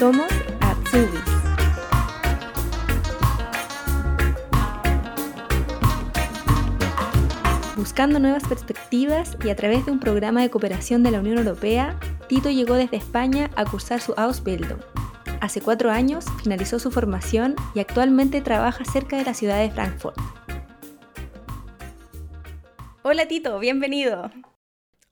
[0.00, 1.20] Somos Azubis.
[7.76, 12.00] Buscando nuevas perspectivas y a través de un programa de cooperación de la Unión Europea,
[12.28, 14.80] Tito llegó desde España a cursar su Ausbildung.
[15.42, 20.16] Hace cuatro años finalizó su formación y actualmente trabaja cerca de la ciudad de Frankfurt.
[23.02, 24.30] Hola Tito, bienvenido.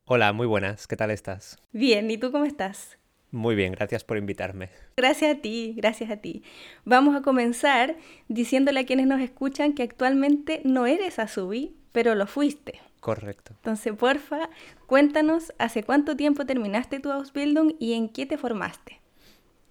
[0.06, 1.58] Hola, muy buenas, ¿qué tal estás?
[1.72, 2.97] Bien, ¿y tú cómo estás?
[3.30, 4.70] Muy bien, gracias por invitarme.
[4.96, 6.42] Gracias a ti, gracias a ti.
[6.84, 7.96] Vamos a comenzar
[8.28, 12.80] diciéndole a quienes nos escuchan que actualmente no eres Azubi, pero lo fuiste.
[13.00, 13.52] Correcto.
[13.56, 14.48] Entonces, porfa,
[14.86, 19.00] cuéntanos hace cuánto tiempo terminaste tu Ausbildung y en qué te formaste.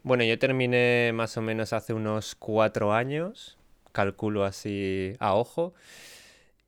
[0.04, 3.58] Bueno, yo terminé más o menos hace unos cuatro años,
[3.92, 5.74] calculo así a ojo.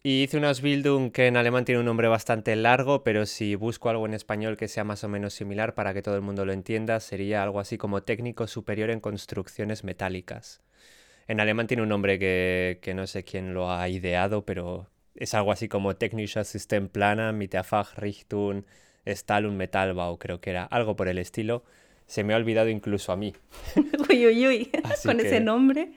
[0.02, 3.90] Y hice una Ausbildung que en alemán tiene un nombre bastante largo, pero si busco
[3.90, 6.54] algo en español que sea más o menos similar para que todo el mundo lo
[6.54, 10.62] entienda, sería algo así como técnico superior en construcciones metálicas.
[11.28, 15.34] En alemán tiene un nombre que, que no sé quién lo ha ideado, pero es
[15.34, 18.64] algo así como Technischer Systemplaner mit der Fachrichtung
[19.06, 21.66] Stahl- und Metallbau, creo que era algo por el estilo.
[22.08, 23.34] Se me ha olvidado incluso a mí.
[24.10, 24.72] uy, uy, uy,
[25.04, 25.92] con ese nombre.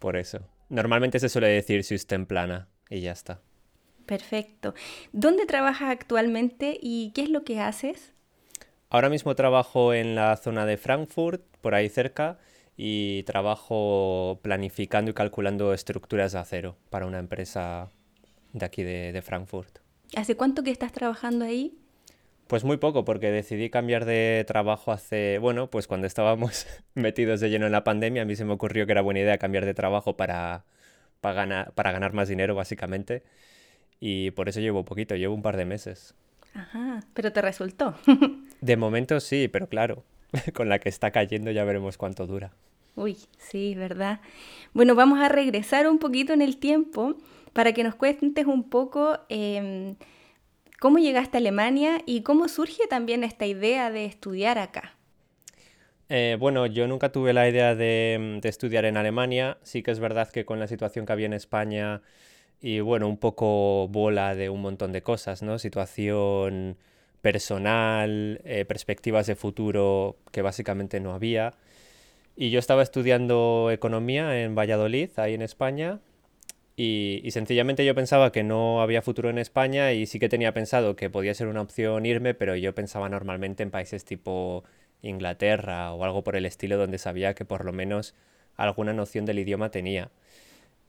[0.00, 0.40] Por eso.
[0.68, 3.40] Normalmente se suele decir Systemplaner y ya está.
[4.06, 4.74] Perfecto.
[5.12, 8.12] ¿Dónde trabajas actualmente y qué es lo que haces?
[8.90, 12.38] Ahora mismo trabajo en la zona de Frankfurt, por ahí cerca,
[12.76, 17.88] y trabajo planificando y calculando estructuras de acero para una empresa
[18.52, 19.78] de aquí de, de Frankfurt.
[20.16, 21.78] ¿Hace cuánto que estás trabajando ahí?
[22.46, 27.48] Pues muy poco, porque decidí cambiar de trabajo hace, bueno, pues cuando estábamos metidos de
[27.48, 29.74] lleno en la pandemia, a mí se me ocurrió que era buena idea cambiar de
[29.74, 30.64] trabajo para,
[31.24, 33.22] para, ganar, para ganar más dinero, básicamente.
[33.98, 36.14] Y por eso llevo poquito, llevo un par de meses.
[36.52, 37.94] Ajá, pero te resultó.
[38.60, 40.04] de momento sí, pero claro,
[40.54, 42.52] con la que está cayendo ya veremos cuánto dura.
[42.94, 44.20] Uy, sí, ¿verdad?
[44.74, 47.16] Bueno, vamos a regresar un poquito en el tiempo
[47.54, 49.94] para que nos cuentes un poco eh,
[50.78, 54.92] cómo llegaste a Alemania y cómo surge también esta idea de estudiar acá.
[56.08, 59.58] Eh, bueno, yo nunca tuve la idea de, de, estudiar en Alemania.
[59.62, 62.02] Sí que es verdad que con la situación que había en España
[62.60, 65.58] y bueno, un poco bola de un montón de cosas, ¿no?
[65.58, 66.78] Situación
[67.22, 71.54] personal, eh, perspectivas de futuro que básicamente no había.
[72.36, 76.00] Y yo estaba estudiando economía en Valladolid, ahí en España,
[76.76, 80.52] y, y, sencillamente yo pensaba que no había futuro en España y sí que tenía
[80.54, 84.64] pensado que podía ser una opción irme, pero yo pensaba normalmente en países tipo
[85.04, 88.14] Inglaterra o algo por el estilo donde sabía que por lo menos
[88.56, 90.10] alguna noción del idioma tenía.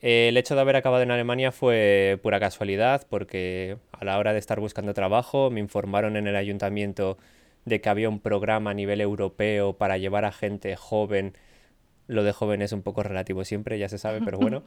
[0.01, 4.39] El hecho de haber acabado en Alemania fue pura casualidad porque a la hora de
[4.39, 7.17] estar buscando trabajo me informaron en el ayuntamiento
[7.65, 11.33] de que había un programa a nivel europeo para llevar a gente joven.
[12.07, 14.63] Lo de joven es un poco relativo siempre, ya se sabe, pero bueno.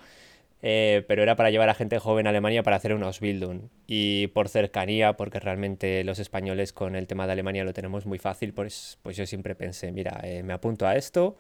[0.61, 3.69] Eh, pero era para llevar a gente joven a Alemania para hacer un Ausbildung.
[3.87, 8.19] Y por cercanía, porque realmente los españoles con el tema de Alemania lo tenemos muy
[8.19, 11.37] fácil, pues, pues yo siempre pensé, mira, eh, me apunto a esto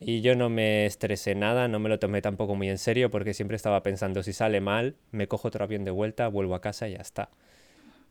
[0.00, 3.34] y yo no me estresé nada, no me lo tomé tampoco muy en serio porque
[3.34, 6.88] siempre estaba pensando, si sale mal, me cojo otro avión de vuelta, vuelvo a casa
[6.88, 7.30] y ya está.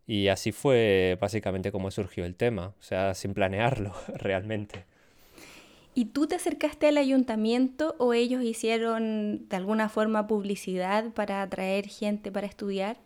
[0.07, 4.85] Y así fue básicamente como surgió el tema, o sea, sin planearlo realmente.
[5.97, 11.87] ¿Y tú te acercaste al ayuntamiento o ellos hicieron de alguna forma publicidad para atraer
[11.87, 12.97] gente para estudiar?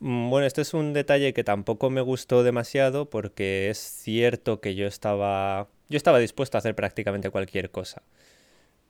[0.00, 4.86] Bueno, este es un detalle que tampoco me gustó demasiado porque es cierto que yo
[4.86, 8.02] estaba, yo estaba dispuesto a hacer prácticamente cualquier cosa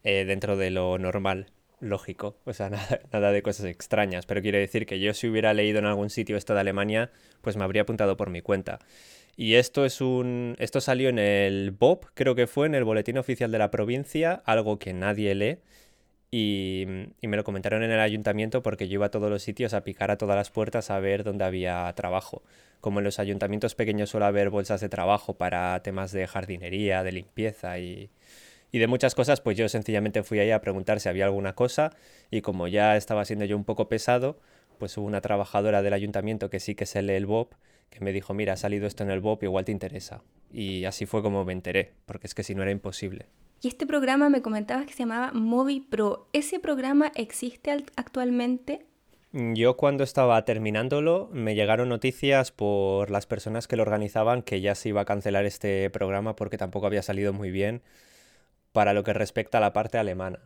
[0.04, 1.48] eh, dentro de lo normal,
[1.80, 5.53] lógico, o sea, nada, nada de cosas extrañas, pero quiero decir que yo si hubiera
[5.53, 7.10] leído en algún sitio esto de Alemania,
[7.41, 8.78] pues me habría apuntado por mi cuenta.
[9.37, 10.56] Y esto es un.
[10.59, 14.43] Esto salió en el BOP, creo que fue, en el Boletín Oficial de la Provincia,
[14.44, 15.59] algo que nadie lee.
[16.31, 16.87] Y,
[17.20, 19.84] y, me lo comentaron en el ayuntamiento porque yo iba a todos los sitios a
[19.84, 22.42] picar a todas las puertas a ver dónde había trabajo.
[22.81, 27.12] Como en los ayuntamientos pequeños suele haber bolsas de trabajo para temas de jardinería, de
[27.12, 28.10] limpieza y,
[28.72, 31.95] y de muchas cosas, pues yo sencillamente fui ahí a preguntar si había alguna cosa
[32.30, 34.39] y como ya estaba siendo yo un poco pesado,
[34.78, 37.53] pues hubo una trabajadora del ayuntamiento que sí que se lee el BOP
[37.92, 40.22] que me dijo, mira, ha salido esto en el BOP, igual te interesa.
[40.50, 43.27] Y así fue como me enteré, porque es que si no era imposible.
[43.60, 46.27] Y este programa me comentabas que se llamaba Movi Pro.
[46.33, 48.86] ¿Ese programa existe actualmente?
[49.33, 54.74] Yo cuando estaba terminándolo me llegaron noticias por las personas que lo organizaban que ya
[54.74, 57.83] se iba a cancelar este programa porque tampoco había salido muy bien
[58.72, 60.41] para lo que respecta a la parte alemana.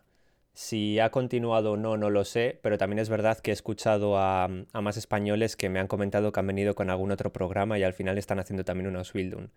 [0.56, 4.16] Si ha continuado o no, no lo sé, pero también es verdad que he escuchado
[4.16, 7.78] a, a, más españoles que me han comentado que han venido con algún otro programa
[7.78, 9.48] y al final están haciendo también una Ausbildung.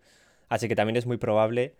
[0.50, 1.74] Así que también es muy probable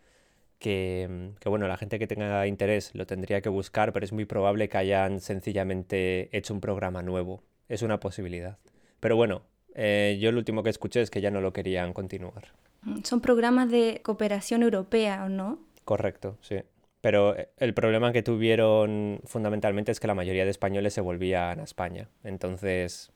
[0.58, 4.25] que, que, bueno, la gente que tenga interés lo tendría que buscar, pero es muy
[4.25, 7.43] probable que hayan sencillamente hecho un programa nuevo.
[7.69, 8.56] Es una posibilidad.
[9.00, 9.43] Pero bueno,
[9.75, 12.55] eh, yo lo último que escuché es que ya no lo querían continuar.
[12.84, 15.58] Mm, son programas de cooperación europea, ¿o no?
[15.84, 16.62] Correcto, sí.
[17.00, 21.61] Pero eh, el problema que tuvieron fundamentalmente es que la mayoría de españoles se volvían
[21.61, 22.08] a España.
[22.25, 23.12] Entonces,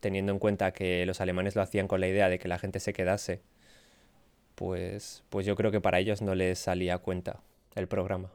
[0.00, 2.80] teniendo en cuenta que los alemanes lo hacían con la idea de que la gente
[2.80, 3.42] se quedase,
[4.54, 7.40] pues, pues yo creo que para ellos no les salía cuenta
[7.74, 8.30] el programa.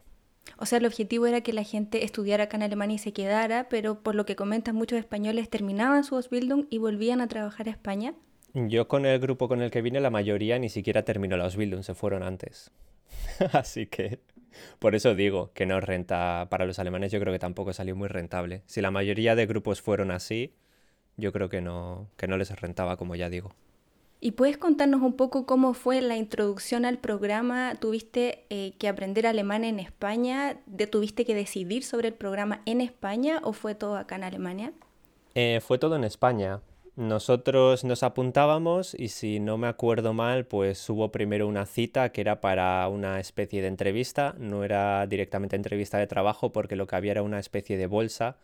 [0.57, 3.67] O sea, el objetivo era que la gente estudiara acá en Alemania y se quedara,
[3.69, 7.71] pero por lo que comentan muchos españoles terminaban su Ausbildung y volvían a trabajar a
[7.71, 8.13] España.
[8.53, 11.83] Yo con el grupo con el que vine, la mayoría ni siquiera terminó la Ausbildung,
[11.83, 12.71] se fueron antes.
[13.51, 14.19] Así que
[14.79, 18.07] por eso digo que no renta para los alemanes, yo creo que tampoco salió muy
[18.07, 18.63] rentable.
[18.65, 20.53] Si la mayoría de grupos fueron así,
[21.17, 23.53] yo creo que no, que no les rentaba, como ya digo.
[24.25, 27.75] ¿Y puedes contarnos un poco cómo fue la introducción al programa?
[27.75, 30.61] ¿Tuviste eh, que aprender alemán en España?
[30.89, 34.71] ¿Tuviste que decidir sobre el programa en España o fue todo acá en Alemania?
[35.35, 36.61] Eh, fue todo en España.
[36.95, 42.21] Nosotros nos apuntábamos y si no me acuerdo mal, pues hubo primero una cita que
[42.21, 44.35] era para una especie de entrevista.
[44.37, 48.37] No era directamente entrevista de trabajo porque lo que había era una especie de bolsa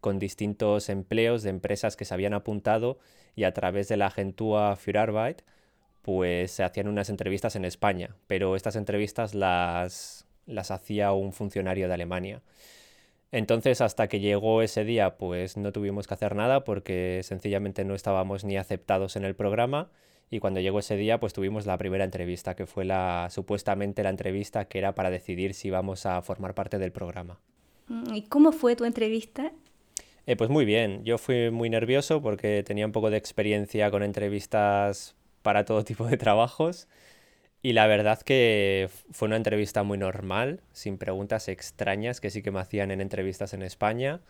[0.00, 2.98] con distintos empleos de empresas que se habían apuntado
[3.36, 5.42] y a través de la agentura Fürarbeit
[6.00, 11.86] pues se hacían unas entrevistas en España, pero estas entrevistas las, las hacía un funcionario
[11.88, 12.42] de Alemania.
[13.32, 17.94] Entonces, hasta que llegó ese día, pues no tuvimos que hacer nada porque sencillamente no
[17.94, 19.90] estábamos ni aceptados en el programa.
[20.30, 24.10] Y cuando llegó ese día, pues tuvimos la primera entrevista, que fue la supuestamente la
[24.10, 27.40] entrevista que era para decidir si íbamos a formar parte del programa.
[27.88, 29.52] Mm, ¿Y cómo fue tu entrevista?
[30.26, 34.02] Eh, pues muy bien, yo fui muy nervioso porque tenía un poco de experiencia con
[34.02, 36.88] entrevistas para todo tipo de trabajos
[37.62, 42.50] y la verdad que fue una entrevista muy normal, sin preguntas extrañas que sí que
[42.50, 44.20] me hacían en entrevistas en España.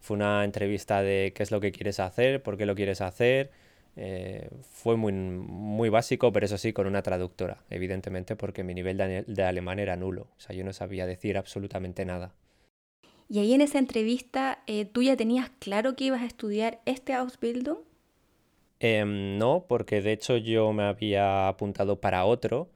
[0.00, 3.50] Fue una entrevista de qué es lo que quieres hacer, por qué lo quieres hacer.
[3.94, 8.96] Eh, fue muy, muy básico, pero eso sí, con una traductora, evidentemente, porque mi nivel
[8.96, 10.28] de, alemán era nulo.
[10.36, 12.34] O sea, yo no sabía decir absolutamente nada.
[13.28, 17.14] Y ahí en esa entrevista, eh, ¿tú ya tenías claro que ibas a estudiar este
[17.14, 17.78] Ausbildung?
[18.84, 22.68] Em, no, porque de hecho yo me había apuntado para otro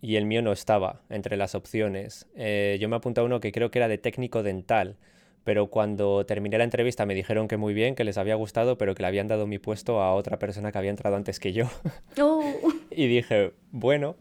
[0.00, 2.28] y el mío no estaba entre las opciones.
[2.36, 4.98] Eh, yo me apunté a uno que creo que era de técnico dental,
[5.42, 8.94] pero cuando terminé la entrevista me dijeron que muy bien, que les había gustado, pero
[8.94, 11.64] que le habían dado mi puesto a otra persona que había entrado antes que yo.
[12.20, 12.44] Oh.
[12.92, 14.14] y dije, bueno,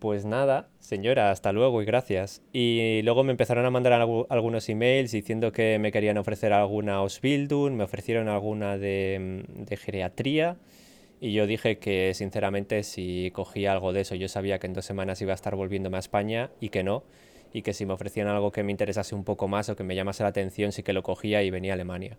[0.00, 2.42] pues nada, señora, hasta luego y gracias.
[2.52, 7.74] Y luego me empezaron a mandar algunos emails diciendo que me querían ofrecer alguna Ausbildung,
[7.74, 10.56] me ofrecieron alguna de, mm, de geriatría.
[11.20, 14.86] Y yo dije que sinceramente si cogía algo de eso, yo sabía que en dos
[14.86, 17.04] semanas iba a estar volviéndome a España y que no.
[17.52, 19.94] Y que si me ofrecían algo que me interesase un poco más o que me
[19.94, 22.16] llamase la atención, sí que lo cogía y venía a Alemania.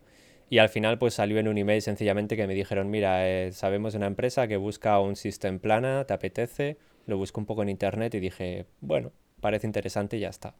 [0.51, 3.95] Y al final pues salió en un email sencillamente que me dijeron, mira, eh, sabemos
[3.95, 6.77] una empresa que busca un System Plana, ¿te apetece?
[7.11, 10.55] Lo busqué un poco en internet y dije, bueno, parece interesante y ya está.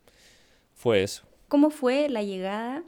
[0.75, 1.23] Fue eso.
[1.47, 2.83] ¿Cómo fue la llegada?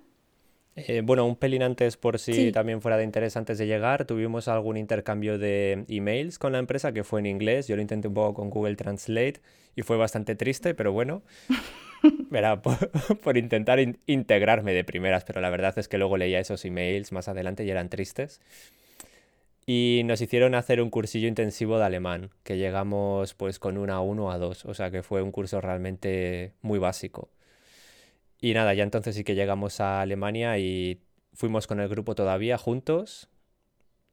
[0.75, 4.47] Eh, bueno, un pelín antes, por si también fuera de interés antes de llegar, tuvimos
[4.47, 7.67] algún intercambio de emails con la empresa que fue en inglés.
[7.67, 9.41] Yo lo intenté un poco con Google Translate
[9.75, 11.21] y fue bastante triste, pero bueno,
[12.31, 12.89] era por,
[13.23, 17.27] por intentar integrarme de primeras, pero la verdad es que luego leía esos emails más
[17.27, 18.41] adelante y eran tristes
[19.65, 24.33] y nos hicieron hacer un cursillo intensivo de alemán, que llegamos pues con una A1
[24.33, 27.29] a 2, o sea que fue un curso realmente muy básico.
[28.39, 31.01] Y nada, ya entonces sí que llegamos a Alemania y
[31.33, 33.29] fuimos con el grupo todavía juntos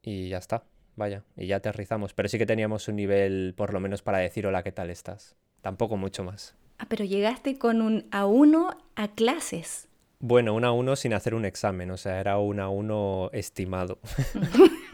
[0.02, 0.64] y ya está,
[0.95, 4.47] vaya, y ya aterrizamos, pero sí que teníamos un nivel por lo menos para decir
[4.47, 5.37] hola, ¿qué tal estás?
[5.62, 6.54] Tampoco mucho más.
[6.78, 9.88] Ah, pero llegaste con un A1 a clases.
[10.21, 13.99] Bueno, un A1 sin hacer un examen, o sea, era un A1 estimado.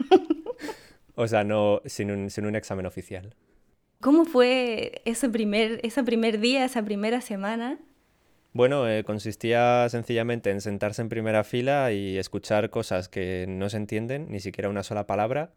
[1.19, 3.33] O sea, no, sin un, sin un examen oficial.
[3.99, 7.79] ¿Cómo fue ese primer, ese primer día, esa primera semana?
[8.53, 13.77] Bueno, eh, consistía sencillamente en sentarse en primera fila y escuchar cosas que no se
[13.77, 15.49] entienden, ni siquiera una sola palabra,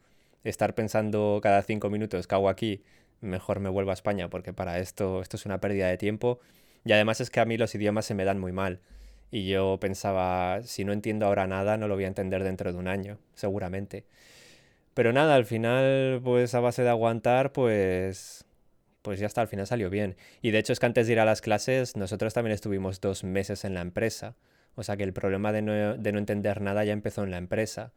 [0.45, 2.83] estar pensando cada cinco minutos, ¿qué hago aquí?
[3.21, 6.41] Mejor me vuelvo a España porque para esto, esto es una pérdida de tiempo.
[6.87, 8.81] Y además es que a mí los idiomas se me dan muy mal.
[9.31, 12.79] Y yo pensaba, si no entiendo ahora nada, no lo voy a entender dentro de
[12.79, 14.07] un año, seguramente.
[14.95, 18.45] Pero nada, al final, pues a base de aguantar, pues,
[19.03, 20.17] pues ya está, al final salió bien.
[20.43, 23.25] Y de hecho es que antes de ir a las clases, nosotros también estuvimos dos
[23.25, 24.37] meses en la empresa.
[24.75, 27.39] O sea que el problema de no, de no entender nada ya empezó en la
[27.39, 27.93] empresa.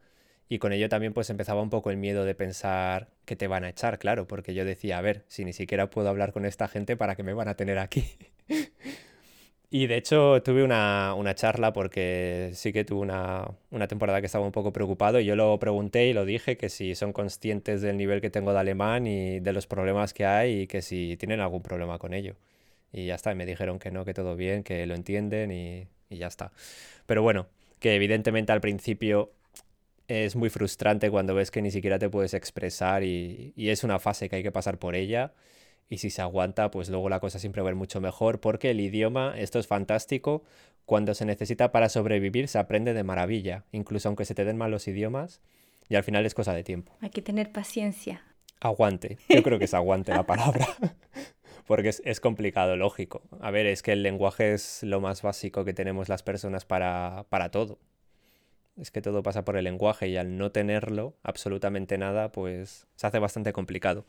[0.48, 3.64] Y con ello también pues empezaba un poco el miedo de pensar que te van
[3.64, 6.68] a echar, claro, porque yo decía, a ver, si ni siquiera puedo hablar con esta
[6.68, 8.04] gente, ¿para qué me van a tener aquí?
[9.74, 14.46] y de hecho tuve una, charla porque sí que tuve una, una, temporada que estaba
[14.46, 17.96] un poco preocupado y yo lo pregunté y lo dije, que si son conscientes del
[17.96, 21.40] nivel que tengo de alemán y de los problemas que hay y que si tienen
[21.40, 22.36] algún problema con ello.
[22.92, 25.88] Y ya está, y me dijeron que no, que todo bien, que lo entienden y,
[26.08, 26.52] y ya está.
[27.06, 27.48] Pero bueno,
[27.80, 29.32] que evidentemente al principio
[30.08, 34.28] es muy frustrante cuando ves que ni siquiera te puedes expresar y, es una fase
[34.28, 35.32] que hay que pasar por ella.
[35.88, 38.70] Y si se aguanta, pues luego la cosa siempre va a ir mucho mejor porque
[38.70, 40.42] el idioma, esto es fantástico,
[40.86, 44.70] cuando se necesita para sobrevivir se aprende de maravilla, incluso aunque se te den mal
[44.70, 45.40] los idiomas
[45.88, 46.92] y al final es cosa de tiempo.
[47.00, 48.22] Hay que tener paciencia.
[48.60, 50.66] Aguante, yo creo que es aguante la palabra,
[51.66, 53.22] porque es, es, complicado, lógico.
[53.40, 57.26] A ver, es que el lenguaje es lo más básico que tenemos las personas para,
[57.28, 57.78] para todo
[58.76, 63.06] es que todo pasa por el lenguaje y al no tenerlo absolutamente nada, pues se
[63.06, 64.04] hace bastante complicado.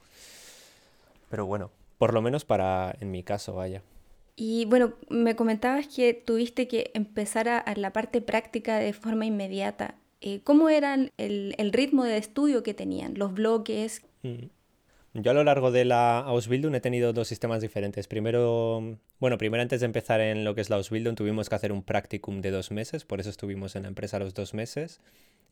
[1.29, 3.81] Pero bueno, por lo menos para, en mi caso, vaya.
[4.35, 9.95] Y bueno, me comentabas que tuviste que empezar a, la parte práctica de forma inmediata.
[10.19, 13.17] Eh, ¿Cómo era el, el, ritmo de estudio que tenían?
[13.17, 14.01] ¿Los bloques?
[14.23, 14.47] Mm.
[15.17, 18.05] Yo a lo largo de la Ausbildung he tenido dos sistemas diferentes.
[18.05, 21.71] Primero, bueno, primero antes de empezar en lo que es la Ausbildung tuvimos que hacer
[21.71, 24.99] un practicum de dos meses, por eso estuvimos en la empresa los dos meses.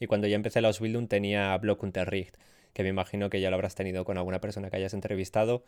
[0.02, 2.36] Y cuando ya empecé la Ausbildung tenía Blockunterricht,
[2.74, 5.64] que me imagino que ya lo habrás tenido con alguna persona que hayas entrevistado.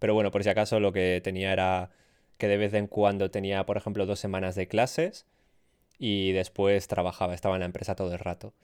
[0.00, 1.90] Pero bueno, por si acaso lo que tenía era
[2.38, 5.24] que de vez en cuando tenía, por ejemplo, dos semanas de clases
[6.00, 8.54] y después trabajaba, estaba en la empresa todo el rato.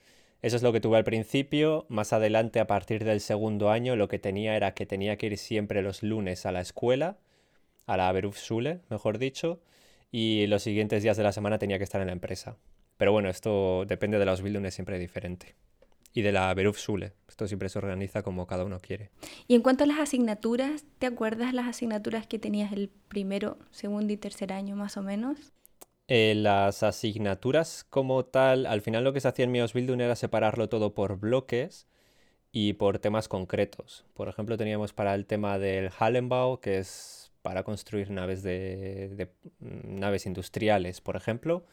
[0.43, 1.85] Eso es lo que tuve al principio.
[1.87, 5.37] Más adelante, a partir del segundo año, lo que tenía era que tenía que ir
[5.37, 7.17] siempre los lunes a la escuela,
[7.85, 9.61] a la Berufsschule, mejor dicho,
[10.11, 12.57] y los siguientes días de la semana tenía que estar en la empresa.
[12.97, 15.55] Pero bueno, esto depende de la Ausbildung, es siempre diferente.
[16.13, 17.13] Y de la Berufsschule.
[17.29, 19.11] Esto siempre se organiza como cada uno quiere.
[19.47, 24.11] Y en cuanto a las asignaturas, ¿te acuerdas las asignaturas que tenías el primero, segundo
[24.11, 25.53] y tercer año más o menos?
[26.07, 30.15] Eh, las asignaturas como tal, al final lo que se hacía en mi Ausbildung era
[30.15, 31.87] separarlo todo por bloques
[32.51, 34.05] y por temas concretos.
[34.13, 39.29] Por ejemplo, teníamos para el tema del Hallenbau, que es para construir naves de,
[39.59, 41.65] mm, naves industriales, por ejemplo.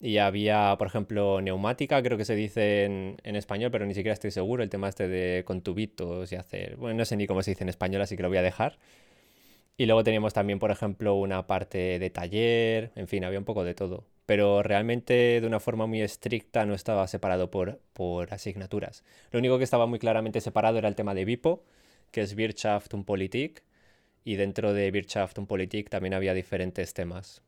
[0.00, 4.14] Y había, por ejemplo, neumática, creo que se dice en, en, español, pero ni siquiera
[4.14, 4.62] estoy seguro.
[4.62, 6.76] El tema este de con tubitos y hacer.
[6.76, 8.78] Bueno, no sé ni cómo se dice en español, así que lo voy a dejar.
[9.80, 13.64] Y luego teníamos también, por ejemplo, una parte de taller, en fin, había un poco
[13.64, 14.04] de todo.
[14.26, 19.04] Pero realmente de una forma muy estricta no estaba separado por, por asignaturas.
[19.30, 21.64] Lo único que estaba muy claramente separado era el tema de BIPO,
[22.10, 23.62] que es Wirtschaft und Politik.
[24.22, 27.40] Y dentro de Wirtschaft und Politik también había diferentes temas.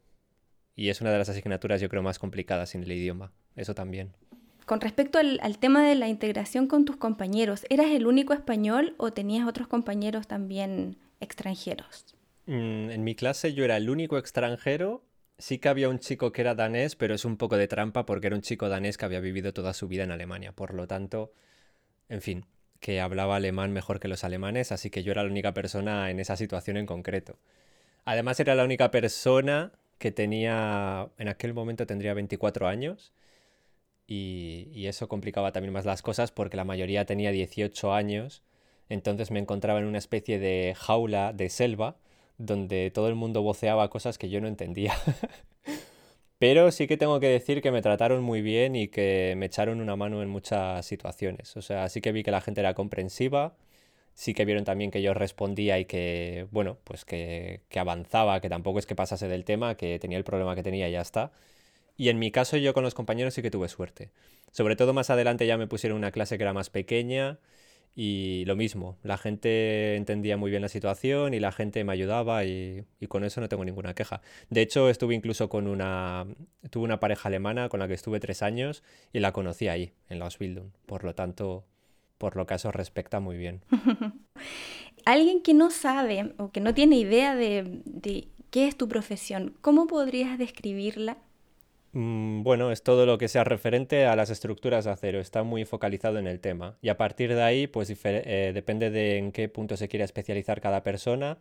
[0.74, 3.30] Y es una de las asignaturas yo creo más complicadas en el idioma.
[3.56, 4.14] Eso también.
[4.64, 8.94] Con respecto al, al, tema de la integración con tus compañeros, ¿eras el único español
[8.96, 12.16] o tenías otros compañeros también extranjeros?
[12.46, 15.04] Mm, en mi clase yo era el único extranjero.
[15.38, 18.28] Sí que había un chico que era danés, pero es un poco de trampa porque
[18.28, 20.52] era un chico danés que había vivido toda su vida en Alemania.
[20.52, 21.32] Por lo tanto,
[22.08, 22.46] en fin,
[22.80, 26.20] que hablaba alemán mejor que los alemanes, así que yo era la única persona en
[26.20, 27.38] esa situación en concreto.
[28.04, 33.12] Además era la única persona que tenía, en aquel momento tendría 24 años,
[34.06, 38.42] y, y, eso complicaba también más las cosas porque la mayoría tenía 18 años,
[38.88, 41.96] entonces me encontraba en una especie de jaula de selva,
[42.42, 44.94] donde todo el mundo voceaba cosas que yo no entendía.
[46.38, 49.80] Pero sí que tengo que decir que me trataron muy bien y que me echaron
[49.80, 51.56] una mano en muchas situaciones.
[51.56, 53.54] O sea, sí que vi que la gente era comprensiva,
[54.14, 58.48] sí que vieron también que yo respondía y que, bueno, pues que, que avanzaba, que
[58.48, 61.32] tampoco es que pasase del tema, que tenía el problema que tenía y ya está.
[61.96, 64.10] Y en mi caso yo con los compañeros sí que tuve suerte.
[64.50, 67.38] Sobre todo más adelante ya me pusieron una clase que era más pequeña
[67.94, 72.44] y lo mismo, la gente entendía muy bien la situación y la gente me ayudaba
[72.44, 74.22] y, con eso no tengo ninguna queja.
[74.48, 76.26] De hecho, estuve incluso con una,
[76.70, 78.82] tuve una pareja alemana con la que estuve tres años
[79.12, 80.70] y la conocí ahí, en la Ausbildung.
[80.86, 81.66] Por lo tanto,
[82.16, 83.62] por lo que a eso respecta, muy bien.
[85.04, 89.54] Alguien que no sabe o que no tiene idea de, de qué es tu profesión,
[89.60, 91.18] ¿cómo podrías describirla?
[91.92, 95.64] Mm, bueno, es todo lo que sea referente a las estructuras de acero, está muy
[95.66, 96.78] focalizado en el tema.
[96.80, 100.60] Y a partir de ahí, pues eh, depende de en qué punto se quiera especializar
[100.60, 101.38] cada persona.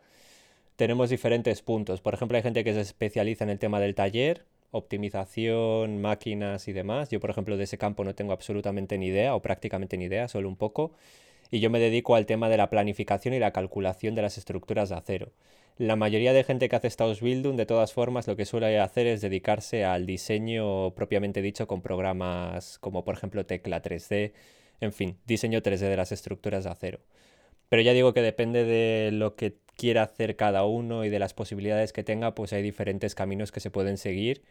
[0.75, 2.01] Tenemos diferentes puntos.
[2.01, 6.73] Por ejemplo, hay gente que se especializa en el tema del taller, optimización, máquinas y
[6.73, 7.09] demás.
[7.09, 10.27] Yo, por ejemplo, de ese campo no tengo absolutamente ni idea o prácticamente ni idea,
[10.27, 10.93] solo un poco.
[11.51, 14.89] Y yo me dedico al tema de la planificación y la calculación de las estructuras
[14.89, 15.33] de acero.
[15.77, 19.07] La mayoría de gente que hace esta Ausbildung, de todas formas, lo que suele hacer
[19.07, 24.31] es dedicarse al diseño propiamente dicho con programas como por ejemplo Tecla 3D,
[24.79, 26.99] en fin, diseño 3D de las estructuras de acero.
[27.69, 31.33] Pero ya digo que depende de lo que quiera hacer cada uno y de las
[31.33, 34.43] posibilidades que tenga, pues hay diferentes caminos que se pueden seguir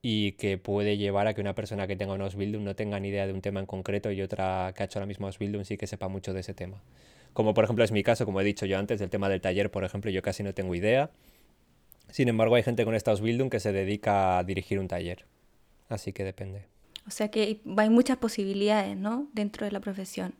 [0.00, 3.08] y que puede llevar a que una persona que tenga un Ausbildung no tenga ni
[3.08, 5.76] idea de un tema en concreto y otra que ha hecho la misma Ausbildung sí
[5.76, 6.82] que sepa mucho de ese tema.
[7.32, 9.70] Como por ejemplo es mi caso, como he dicho yo antes, del tema del taller,
[9.70, 11.10] por ejemplo, yo casi no tengo idea.
[12.10, 15.26] Sin embargo, hay gente con esta Ausbildung que se dedica a dirigir un taller.
[15.88, 16.64] Así que depende.
[17.06, 19.28] O sea que hay muchas posibilidades, ¿no?
[19.32, 20.34] Dentro de la profesión.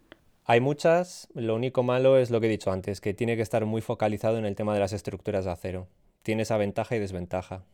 [0.44, 3.64] Hay muchas, lo único malo es lo que he dicho antes, que tiene que estar
[3.66, 5.88] muy focalizado en el tema de las estructuras de acero.
[6.22, 7.64] Tiene esa ventaja y desventaja.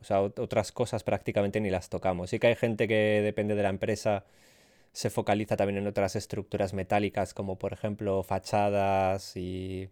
[0.00, 2.30] O sea, otras cosas prácticamente ni las tocamos.
[2.30, 4.24] Sí que hay gente que depende de la empresa,
[4.92, 9.88] se focaliza también en otras estructuras metálicas, como por ejemplo fachadas y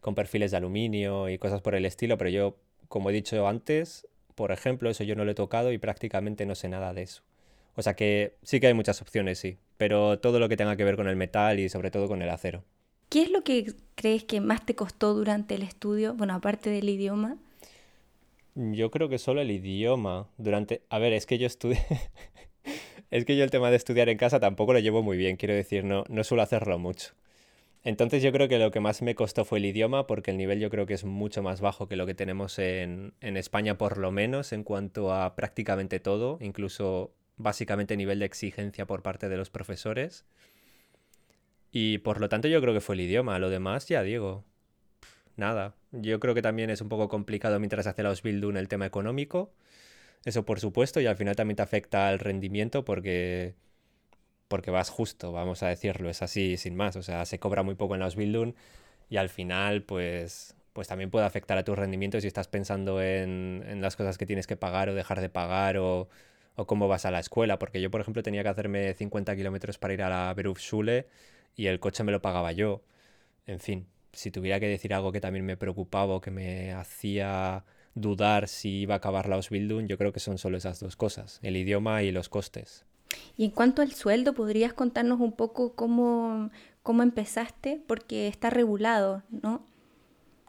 [0.00, 2.56] con perfiles de aluminio y cosas por el estilo, pero yo,
[2.88, 6.54] como he dicho antes, por ejemplo, eso yo no lo he tocado y prácticamente no
[6.54, 7.22] sé nada de eso.
[7.76, 10.84] O sea que sí que hay muchas opciones, sí, pero todo lo que tenga que
[10.84, 12.64] ver con el metal y sobre todo con el acero.
[13.08, 16.14] ¿Qué es lo que crees que más te costó durante el estudio?
[16.14, 17.38] Bueno, aparte del idioma.
[18.54, 20.28] Yo creo que solo el idioma.
[20.38, 20.82] Durante.
[20.88, 21.80] A ver, es que yo estudié.
[23.10, 25.54] es que yo el tema de estudiar en casa tampoco lo llevo muy bien, quiero
[25.54, 27.12] decir, no, no suelo hacerlo mucho.
[27.82, 30.60] Entonces yo creo que lo que más me costó fue el idioma, porque el nivel
[30.60, 33.96] yo creo que es mucho más bajo que lo que tenemos en, en España, por
[33.96, 39.36] lo menos, en cuanto a prácticamente todo, incluso básicamente nivel de exigencia por parte de
[39.38, 40.26] los profesores.
[41.72, 43.38] Y por lo tanto yo creo que fue el idioma.
[43.38, 44.44] Lo demás, ya digo,
[45.40, 45.74] nada.
[45.92, 49.52] Yo creo que también es un poco complicado mientras hace la Ausbildung el tema económico.
[50.24, 53.54] Eso por supuesto, y al final también te afecta al rendimiento porque
[54.48, 57.76] porque vas justo, vamos a decirlo, es así sin más, o sea, se cobra muy
[57.76, 58.54] poco en la Ausbildung
[59.10, 63.64] y al final pues pues también puede afectar a tus rendimientos si estás pensando en,
[63.68, 66.08] en las cosas que tienes que pagar o dejar de pagar o,
[66.56, 69.78] o, cómo vas a la escuela, porque yo por ejemplo tenía que hacerme 50 kilómetros
[69.78, 71.06] para ir a la Berufsschule
[71.56, 72.82] y el coche me lo pagaba yo,
[73.46, 77.64] en fin, si tuviera que decir algo que también me preocupaba o que me hacía
[77.94, 81.40] dudar si iba a acabar la Ausbildung, yo creo que son solo esas dos cosas,
[81.42, 82.84] el idioma y los costes.
[83.36, 86.50] Y en cuanto al sueldo, ¿podrías contarnos un poco cómo,
[86.82, 87.80] cómo empezaste?
[87.86, 89.64] Porque está regulado, ¿no?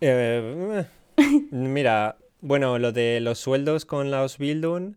[0.01, 0.85] Eh,
[1.51, 4.95] mira, bueno, lo de los sueldos con la Ausbildung,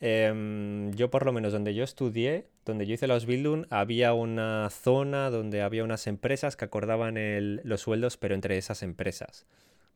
[0.00, 4.68] em, yo por lo menos donde yo estudié, donde yo hice la Ausbildung, había una
[4.70, 7.14] zona donde había unas empresas que acordaban
[7.62, 9.46] los sueldos, pero entre esas empresas.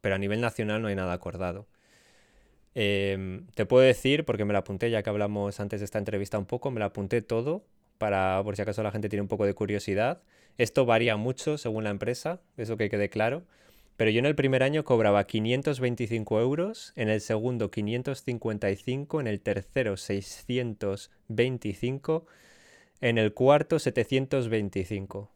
[0.00, 1.66] Pero a nivel nacional no hay nada acordado.
[2.76, 6.38] Em, te puedo decir, porque me la apunté, ya que hablamos antes de esta entrevista
[6.38, 7.64] un poco, me la apunté todo,
[7.98, 10.22] para por si acaso la gente tiene un poco de curiosidad.
[10.56, 13.42] Esto varía mucho según la empresa, eso que quede claro.
[13.96, 19.40] Pero yo en el primer año cobraba 525 euros, en el segundo 555, en el
[19.40, 22.26] tercero 625
[23.00, 25.30] en el cuarto 725.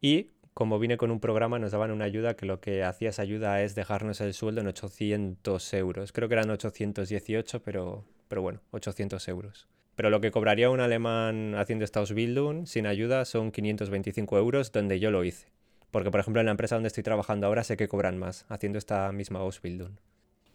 [0.00, 3.22] Y como vine con un programa, nos daban una ayuda que lo que hacía esa
[3.22, 6.12] ayuda es dejarnos el sueldo en 800 euros.
[6.12, 9.66] Creo que eran 818, pero, pero bueno, 800 euros.
[9.96, 15.00] Pero lo que cobraría un alemán haciendo esta Ausbildung sin ayuda son 525 euros donde
[15.00, 15.48] yo lo hice.
[15.90, 18.78] Porque, por ejemplo, en la empresa donde estoy trabajando ahora sé que cobran más haciendo
[18.78, 19.96] esta misma Ausbildung.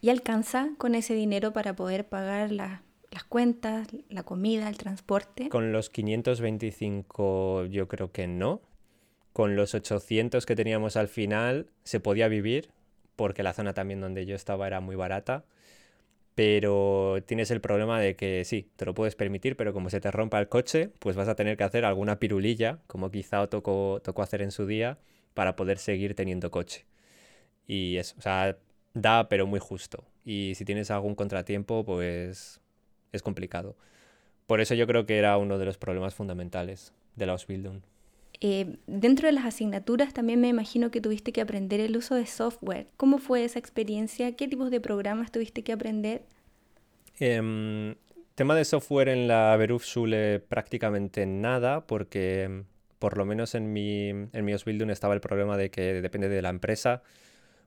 [0.01, 5.49] ¿Y alcanza con ese dinero para poder pagar la, las cuentas, la comida, el transporte?
[5.49, 8.61] Con los 525 yo creo que no.
[9.33, 12.71] Con los 800 que teníamos al final se podía vivir
[13.15, 15.43] porque la zona también donde yo estaba era muy barata.
[16.35, 20.09] Pero tienes el problema de que sí, te lo puedes permitir, pero como se te
[20.09, 24.21] rompa el coche, pues vas a tener que hacer alguna pirulilla, como quizá tocó, tocó
[24.21, 24.99] hacer en su día,
[25.33, 26.85] para poder seguir teniendo coche.
[27.67, 28.57] Y eso, o sea,
[28.93, 30.05] da, pero muy justo.
[30.23, 32.61] Y si tienes algún contratiempo, pues
[33.11, 33.75] es complicado.
[34.47, 37.81] Por eso yo creo que era uno de los problemas fundamentales de la Ausbildung.
[38.41, 42.25] Eh, dentro de las asignaturas también me imagino que tuviste que aprender el uso de
[42.25, 42.87] software.
[42.97, 44.35] ¿Cómo fue esa experiencia?
[44.35, 46.23] ¿Qué tipos de programas tuviste que aprender?
[47.19, 47.95] Eh,
[48.39, 52.63] tema de software en la Berufsschule prácticamente nada, porque em,
[52.97, 56.41] por lo menos en mi, en mi Ausbildung estaba el problema de que depende de
[56.41, 57.03] la empresa,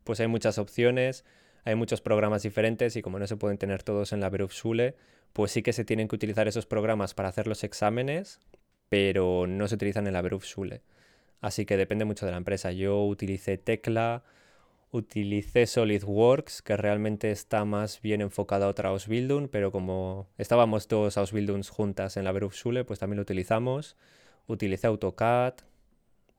[0.02, 1.26] pues hay muchas opciones,
[1.64, 4.96] hay muchos programas diferentes y como no se pueden tener todos en la Berufsschule,
[5.32, 8.40] pues sí que se tienen que utilizar esos programas para hacer los exámenes,
[8.88, 10.82] pero no se utilizan en la Berufsschule.
[11.40, 12.72] Así que depende mucho de la empresa.
[12.72, 14.22] Yo utilicé Tecla,
[14.90, 21.16] utilicé SolidWorks, que realmente está más bien enfocado a otra Ausbildung, pero como estábamos dos
[21.16, 23.96] Ausbildungs juntas en la Berufsschule, pues también lo utilizamos.
[24.46, 25.54] Utilicé AutoCAD,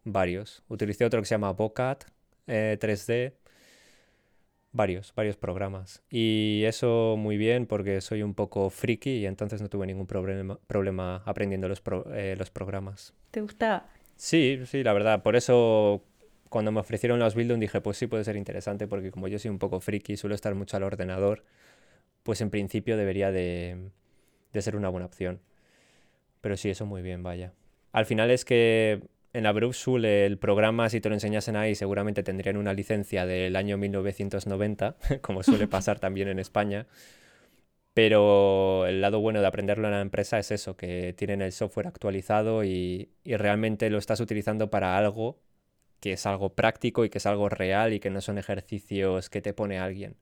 [0.03, 0.63] varios.
[0.67, 2.05] Utilicé otro que se llama Bocat
[2.47, 3.33] 3D.
[4.75, 6.01] Varios, varios programas.
[6.09, 10.59] Y eso muy bien porque soy un poco friki y entonces no tuve ningún problema,
[10.65, 11.81] problema aprendiendo los,
[12.11, 13.13] eh, los programas.
[13.29, 13.87] ¿Te gustaba?
[14.15, 15.21] Sí, sí, la verdad.
[15.21, 16.03] Por eso
[16.49, 19.51] cuando me ofrecieron los Building dije, pues sí puede ser interesante porque como yo soy
[19.51, 21.43] un poco friki, suelo estar mucho al ordenador,
[22.23, 23.91] pues en principio debería de,
[24.53, 25.39] de ser una buena opción.
[26.41, 27.53] Pero sí, eso muy bien, vaya.
[27.91, 29.01] Al final es que
[29.33, 33.77] en la el programa, si te lo enseñasen ahí, seguramente tendrían una licencia del año
[33.77, 36.85] 1990, como suele pasar también en España.
[37.93, 41.87] Pero el lado bueno de aprenderlo en la empresa es eso, que tienen el software
[41.87, 45.39] actualizado y, y realmente lo estás utilizando para algo
[45.99, 49.41] que es algo práctico y que es algo real y que no son ejercicios que
[49.41, 50.17] te pone alguien.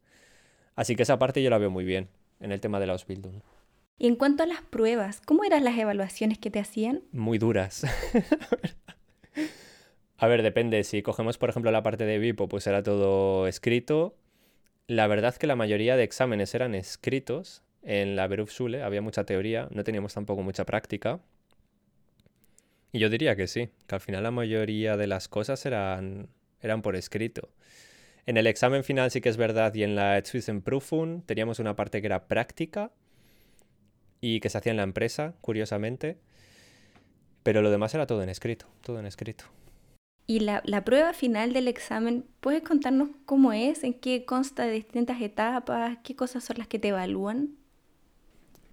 [0.76, 2.08] Así que esa parte yo la veo muy bien
[2.40, 3.42] en el tema de la Ausbildung.
[3.98, 7.02] Y en cuanto a las pruebas, ¿cómo eran las evaluaciones que te hacían?
[7.12, 7.84] Muy duras.
[10.18, 10.84] a ver, depende.
[10.84, 14.16] Si cogemos, por ejemplo, la parte de VIPO, pues era todo escrito.
[14.88, 17.64] La verdad que la mayoría de exámenes eran escritos.
[17.84, 21.20] En la Berufsschule había mucha teoría, no teníamos tampoco mucha práctica.
[22.92, 26.28] Y yo diría que sí, que al final la mayoría de las cosas eran,
[26.62, 27.50] eran por escrito.
[28.26, 30.22] En el examen final sí que es verdad y en la
[30.64, 32.92] Prüfung teníamos una parte que era práctica
[34.20, 36.18] y que se hacía en la empresa, curiosamente,
[37.44, 39.46] pero lo demás era todo en escrito, todo en escrito.
[40.28, 43.84] Y la, la prueba final del examen, ¿puedes contarnos cómo es?
[43.84, 45.98] ¿En qué consta de distintas etapas?
[46.04, 47.56] ¿Qué cosas son las que te evalúan?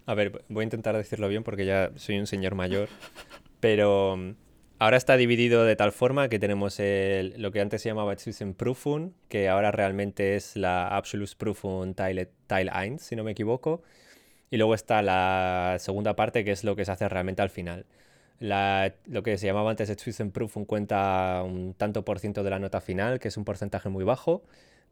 [0.05, 2.89] A ver, voy a intentar decirlo bien porque ya soy un señor mayor.
[3.59, 4.35] Pero mm,
[4.79, 8.15] ahora está dividido de tal forma que tenemos lo que antes se llamaba
[8.57, 13.83] Prüfung, que ahora realmente es la Abschlussprüfung Teil, Teil 1, si no me equivoco.
[14.49, 17.85] Y luego está la segunda parte, que es lo que se hace realmente al final.
[18.39, 19.93] Lo que se llamaba antes
[20.31, 24.03] Prüfung cuenta un tanto por ciento de la nota final, que es un porcentaje muy
[24.03, 24.43] bajo,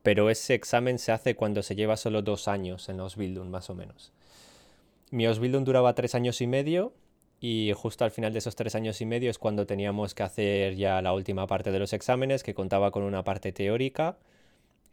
[0.04, 3.76] pero ese examen se hace cuando se lleva solo dos años en Ausbildung, más o
[3.76, 4.12] menos.
[5.12, 6.94] Mi Ausbildung duraba tres años y medio
[7.40, 10.76] y justo al final de esos tres años y medio es cuando teníamos que hacer
[10.76, 14.18] ya la última parte de los exámenes, que contaba con una parte teórica,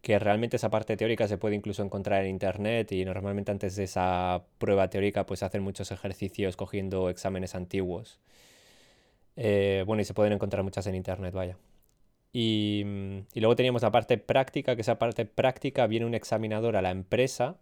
[0.03, 3.85] que realmente esa parte teórica se puede incluso encontrar en internet y normalmente antes de
[3.85, 8.21] esa prueba teórica pues hacen muchos ejercicios cogiendo exámenes antiguos.
[9.37, 11.57] Eh, bueno, y se pueden encontrar muchas en internet, vaya.
[12.33, 12.85] Y,
[13.33, 16.91] y, luego teníamos la parte práctica, que esa parte práctica viene un examinador a la
[16.91, 17.57] empresa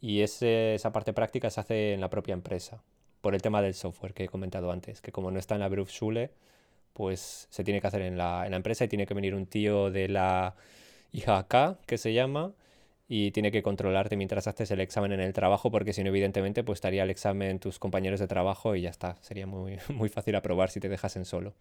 [0.00, 2.82] y ese, esa parte práctica se hace en la propia empresa
[3.20, 5.68] por el tema del software que he comentado antes, que como no está en la
[5.68, 6.30] Berufsschule,
[6.92, 9.46] pues se tiene que hacer en la, en la empresa y tiene que venir un
[9.46, 10.54] tío de la
[11.12, 12.52] IHK, que se llama,
[13.08, 16.64] y tiene que controlarte mientras haces el examen en el trabajo, porque si no, evidentemente,
[16.64, 19.18] pues estaría el examen tus compañeros de trabajo y ya está.
[19.20, 21.54] Sería muy, muy fácil aprobar si te dejasen solo.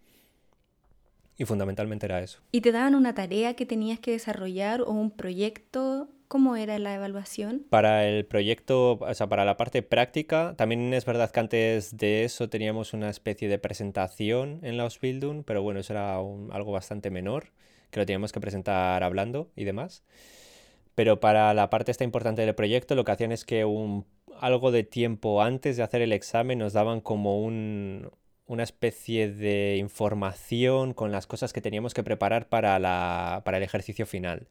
[1.38, 2.42] Y fundamentalmente era eso.
[2.52, 6.96] ¿Y te daban una tarea que tenías que desarrollar o un proyecto ¿Cómo era la
[6.96, 7.64] evaluación?
[7.70, 12.24] Para el proyecto, o sea, para la parte práctica, también es verdad que antes de
[12.24, 17.12] eso teníamos una especie de presentación en la Ausbildung, pero bueno, eso era algo bastante
[17.12, 17.52] menor,
[17.92, 20.02] que lo teníamos que presentar hablando y demás.
[20.96, 24.06] Pero para la parte esta importante del proyecto, lo que hacían es que un,
[24.40, 28.12] algo de tiempo antes de hacer el examen nos daban como un,
[28.46, 33.64] una especie de información con las cosas que teníamos que preparar para, la, para el
[33.64, 34.48] ejercicio final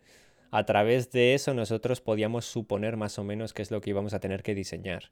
[0.52, 4.12] a través de eso nosotros podíamos suponer más o menos qué es lo que íbamos
[4.12, 5.11] a tener que diseñar.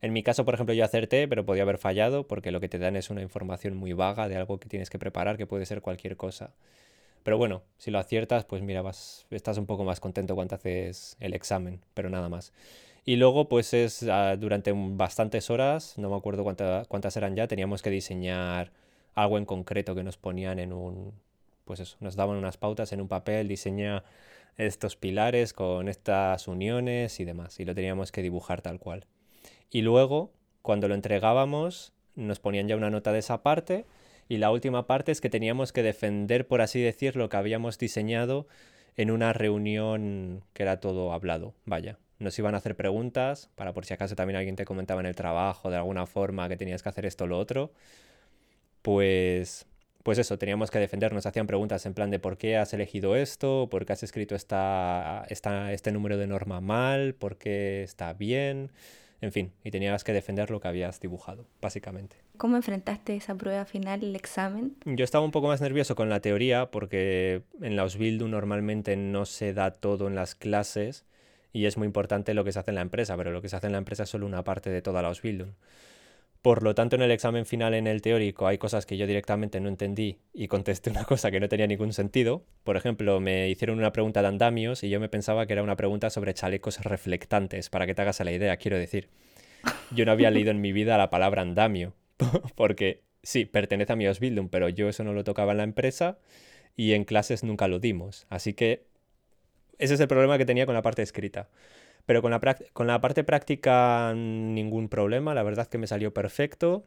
[0.00, 2.80] En mi caso, por ejemplo, yo acerté, pero podía haber fallado porque lo que te
[2.80, 5.82] dan es una información muy vaga de algo que tienes que preparar, que puede ser
[5.82, 6.52] cualquier cosa.
[7.22, 11.16] Pero bueno, si lo aciertas, pues mira, vas, estás un poco más contento cuando haces
[11.20, 12.52] el examen, pero nada más.
[13.04, 17.82] Y luego, pues es ah, durante bastantes horas, no me acuerdo cuántas eran ya, teníamos
[17.82, 18.72] que diseñar
[19.14, 21.12] algo en concreto que nos ponían en un,
[21.64, 24.04] pues eso, nos daban unas pautas en un papel, diseña
[24.56, 29.06] estos pilares con estas uniones y demás, y lo teníamos que dibujar tal cual.
[29.70, 30.30] Y luego,
[30.62, 33.84] cuando lo entregábamos, nos ponían ya una nota de esa parte,
[34.28, 37.78] y la última parte es que teníamos que defender, por así decir, lo que habíamos
[37.78, 38.46] diseñado
[38.96, 41.98] en una reunión que era todo hablado, vaya.
[42.18, 45.16] Nos iban a hacer preguntas, para por si acaso también alguien te comentaba en el
[45.16, 47.72] trabajo de alguna forma que tenías que hacer esto o lo otro,
[48.82, 49.66] pues
[50.02, 53.68] pues eso, teníamos que defendernos, hacían preguntas en plan de por qué has elegido esto,
[53.70, 58.72] por qué has escrito esta, esta, este número de norma mal, por qué está bien,
[59.22, 62.16] en fin, y tenías que defender lo que habías dibujado, básicamente.
[62.36, 64.76] ¿Cómo enfrentaste esa prueba final, el examen?
[64.84, 69.24] Yo estaba un poco más nervioso con la teoría porque en la Ausbildung normalmente no
[69.24, 71.06] se da todo en las clases
[71.52, 73.54] y es muy importante lo que se hace en la empresa, pero lo que se
[73.54, 75.52] hace en la empresa es solo una parte de toda la Ausbildung.
[76.42, 79.60] Por lo tanto, en el examen final en el teórico hay cosas que yo directamente
[79.60, 82.44] no entendí y contesté una cosa que no tenía ningún sentido.
[82.64, 85.76] Por ejemplo, me hicieron una pregunta de andamios y yo me pensaba que era una
[85.76, 89.08] pregunta sobre chalecos reflectantes, para que te hagas la idea, quiero decir.
[89.92, 91.94] Yo no había leído en mi vida la palabra andamio,
[92.56, 96.18] porque sí, pertenece a mi Ausbildung, pero yo eso no lo tocaba en la empresa
[96.76, 98.26] y en clases nunca lo dimos.
[98.28, 98.84] Así que
[99.78, 101.48] ese es el problema que tenía con la parte escrita.
[102.06, 102.40] Pero con la,
[102.72, 106.84] con la parte práctica ningún problema, la verdad que me salió perfecto,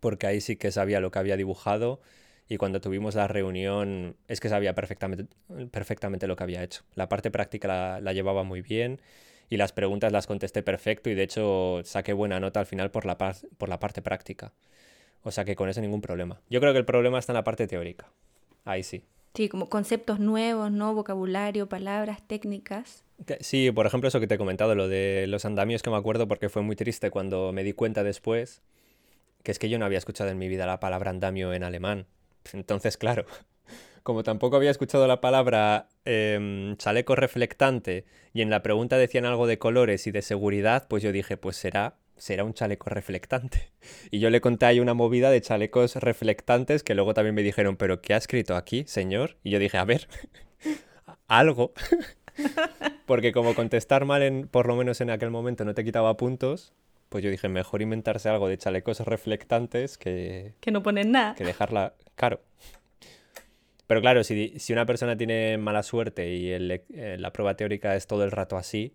[0.00, 2.00] porque ahí sí que sabía lo que había dibujado
[2.48, 5.26] y cuando tuvimos la reunión es que sabía perfectamente,
[5.70, 6.82] perfectamente lo que había hecho.
[6.94, 9.00] La parte práctica la, llevaba muy bien
[9.48, 13.06] y las preguntas las contesté perfecto y de hecho saqué buena nota al final por
[13.06, 14.52] la, por la parte práctica.
[15.22, 16.40] O sea que con eso ningún problema.
[16.50, 18.08] Yo creo que el problema está en la parte teórica.
[18.64, 19.04] Ahí sí.
[19.34, 20.94] Sí, como conceptos nuevos, ¿no?
[20.94, 23.04] Vocabulario, palabras, técnicas.
[23.40, 26.28] Sí, por ejemplo, eso que te he comentado, lo de los andamios, que me acuerdo
[26.28, 28.62] porque fue muy triste cuando me di cuenta después
[29.44, 32.06] que es que yo no había escuchado en mi vida la palabra andamio en alemán.
[32.52, 33.26] Entonces, claro,
[34.02, 39.46] como tampoco había escuchado la palabra em, chaleco reflectante y en la pregunta decían algo
[39.46, 43.70] de colores y de seguridad, pues yo dije, pues será será un chaleco reflectante.
[44.10, 47.76] Y yo le conté ahí una movida de chalecos reflectantes que luego también me dijeron,
[47.76, 49.36] pero ¿qué ha escrito aquí, señor?
[49.42, 50.08] Y yo dije, a ver,
[51.28, 51.72] algo.
[53.06, 56.72] Porque como contestar mal, en, por lo menos en aquel momento, no te quitaba puntos,
[57.08, 60.54] pues yo dije, mejor inventarse algo de chalecos reflectantes que...
[60.60, 61.34] Que no ponen nada.
[61.34, 62.40] Que dejarla caro.
[63.86, 68.06] Pero claro, si, si una persona tiene mala suerte y eh, la prueba teórica es
[68.06, 68.94] todo el rato así,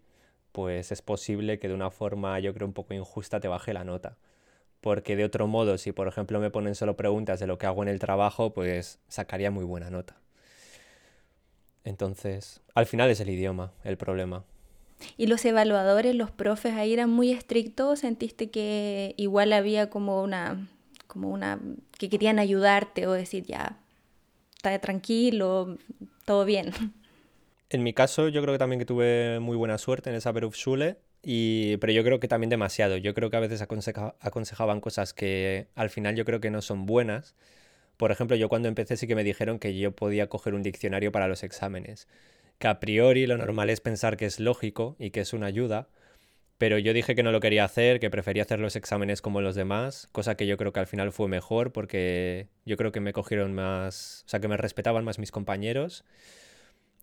[0.51, 3.83] pues es posible que de una forma yo creo un poco injusta te baje la
[3.83, 4.17] nota.
[4.81, 7.83] Porque de otro modo, si por ejemplo me ponen solo preguntas de lo que hago
[7.83, 10.17] en el trabajo, pues sacaría muy buena nota.
[11.83, 14.43] Entonces, al final es el idioma el problema.
[15.17, 17.99] ¿Y los evaluadores, los profes ahí eran muy estrictos?
[17.99, 20.69] ¿Sentiste que igual había como una,
[21.07, 21.59] como una,
[21.97, 23.79] que querían ayudarte o decir ya,
[24.55, 25.77] está tranquilo,
[26.25, 26.71] todo bien?
[27.71, 30.97] En mi caso, yo creo que también que tuve muy buena suerte en esa Berufsschule,
[31.21, 32.97] y, pero yo creo que también demasiado.
[32.97, 36.86] Yo creo que a veces aconsejaban cosas que al final yo creo que no son
[36.88, 37.36] buenas.
[37.97, 41.12] Por ejemplo, yo cuando empecé sí que me dijeron que yo podía coger un diccionario
[41.12, 42.08] para los exámenes.
[42.58, 45.89] Que a priori lo normal es pensar que es lógico y que es una ayuda,
[46.58, 49.55] pero yo dije que no lo quería hacer, que prefería hacer los exámenes como los
[49.55, 53.13] demás, cosa que yo creo que al final fue mejor porque yo creo que me
[53.13, 56.03] cogieron más, o sea, que me respetaban más mis compañeros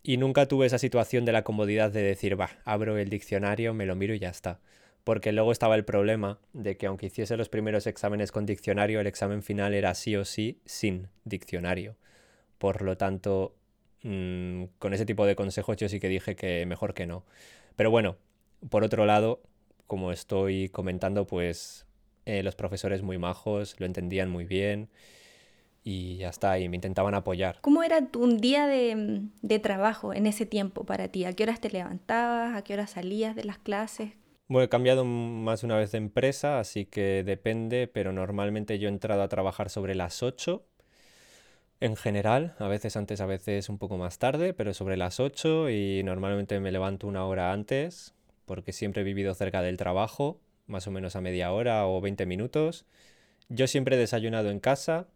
[0.07, 3.87] y nunca tuve esa situación de la comodidad de decir, va, abro el diccionario, me
[3.87, 4.61] lo miro y ya está.
[5.03, 9.09] Porque luego estaba el problema de que aunque hiciese los primeros exámenes con diccionario, el
[9.09, 11.97] examen final era sí o sí sin diccionario.
[12.59, 13.57] Por lo tanto,
[14.05, 17.25] mm, con ese tipo de consejos yo sí que dije que mejor que no.
[17.75, 18.17] Pero bueno,
[18.71, 19.43] por otro lado,
[19.89, 21.85] como estoy comentando, pues
[22.27, 24.89] eh, los profesores muy majos lo entendían muy bien
[25.89, 27.61] y ya está, y me intentaban apoyar.
[27.61, 31.25] ¿Cómo era un día de, de, trabajo en ese tiempo para ti?
[31.25, 32.57] ¿A qué horas te levantabas?
[32.57, 34.11] ¿A qué horas salías de las clases?
[34.49, 38.93] Bueno, he cambiado más una vez de empresa, así que depende, pero normalmente yo he
[38.93, 40.67] entrado a trabajar sobre las 8
[41.79, 45.71] en general, a veces antes, a veces un poco más tarde, pero sobre las 8
[45.71, 48.13] y normalmente me levanto una hora antes,
[48.45, 52.27] porque siempre he vivido cerca del trabajo, más o menos a media hora o 20
[52.27, 52.87] minutos.
[53.49, 55.07] Yo siempre he desayunado en casa,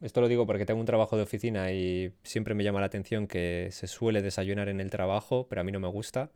[0.00, 3.26] esto lo digo porque tengo un trabajo de oficina y siempre me llama la atención
[3.26, 6.30] que se suele desayunar en el trabajo, pero a mí no me gusta.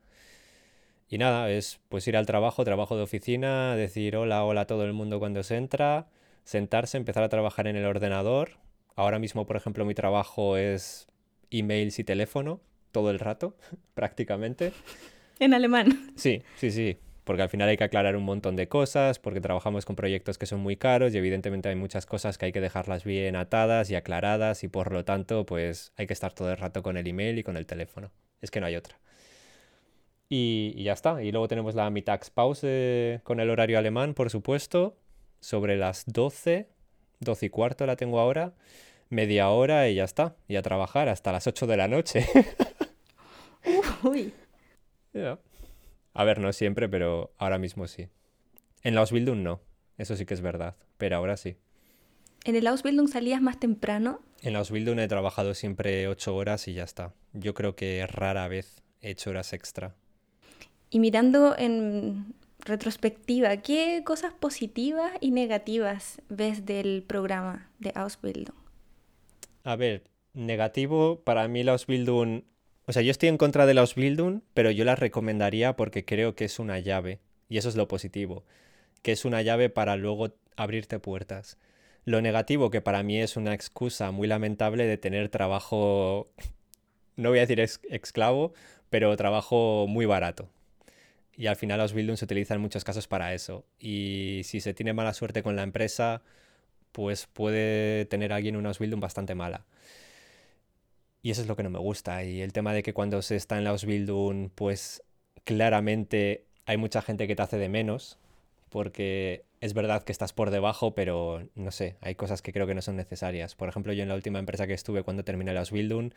[1.09, 4.85] Y nada, es pues ir al trabajo, trabajo de oficina, decir hola, hola a todo
[4.85, 6.09] el mundo cuando se entra,
[6.44, 8.59] sentarse, empezar a trabajar en el ordenador.
[8.96, 11.07] Ahora mismo, por ejemplo, mi trabajo es
[11.51, 12.61] emails y teléfono
[12.92, 13.57] todo el rato,
[13.94, 14.72] prácticamente.
[15.38, 16.12] En alemán.
[16.16, 19.85] Sí, sí, sí porque al final hay que aclarar un montón de cosas, porque trabajamos
[19.85, 23.04] con proyectos que son muy caros y evidentemente hay muchas cosas que hay que dejarlas
[23.04, 26.82] bien atadas y aclaradas y por lo tanto pues hay que estar todo el rato
[26.82, 28.11] con el email y con el teléfono.
[28.40, 28.98] Es que no hay otra.
[30.28, 31.22] Y, ya está.
[31.22, 34.96] Y luego tenemos la Mittagspause con el horario alemán, por supuesto,
[35.40, 36.68] sobre las 12,
[37.20, 38.54] 12 y cuarto la tengo ahora,
[39.11, 40.35] media hora y ya está.
[40.48, 42.26] Y a trabajar hasta las 8 de la noche.
[44.02, 44.32] Uy.
[46.14, 48.09] A ver, no siempre, pero ahora mismo sí.
[48.83, 49.61] En la Ausbildung no,
[49.96, 51.57] eso sí que es verdad, pero ahora sí.
[52.44, 54.20] ¿En el Ausbildung salías más temprano?
[54.40, 57.14] En la Ausbildung he trabajado siempre ocho horas y ya está.
[57.33, 59.94] Yo creo que rara vez he hecho horas extra.
[60.90, 68.57] Y mirando en retrospectiva, ¿qué cosas positivas y negativas ves del programa de Ausbildung?
[69.64, 72.42] A ver, negativo, para mí la Ausbildung
[72.87, 76.35] o sea, yo estoy en contra de la Ausbildung, pero yo la recomendaría porque creo
[76.35, 77.21] que es una llave.
[77.49, 78.45] Y eso es lo positivo.
[79.03, 81.59] Que es una llave para luego abrirte puertas.
[82.05, 86.33] Lo negativo, que para mí es una excusa muy lamentable de tener trabajo,
[87.16, 88.53] no voy a decir esclavo,
[88.90, 90.49] pero trabajo muy barato.
[91.37, 93.64] Y al final los Bildung se utilizan en muchos casos para eso.
[93.79, 96.23] Y si se tiene mala suerte con la empresa,
[96.90, 99.64] pues puede tener alguien una Ausbildung bastante mala.
[101.22, 102.24] Y eso es lo que no me gusta.
[102.24, 105.02] Y el tema de que cuando se está en la Ausbildung, pues
[105.44, 108.18] claramente hay mucha gente que te hace de menos,
[108.68, 112.74] porque es verdad que estás por debajo, pero no sé, hay cosas que creo que
[112.74, 113.54] no son necesarias.
[113.54, 116.12] Por ejemplo, yo en la última empresa que estuve cuando terminé la Ausbildung,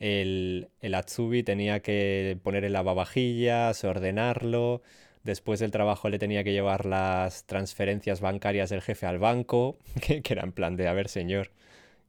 [0.00, 4.82] el, el Atsubi tenía que poner el lavavajillas, ordenarlo,
[5.24, 10.22] Después del trabajo le tenía que llevar las transferencias bancarias del jefe al banco, que,
[10.28, 11.50] era en plan de, a ver, señor,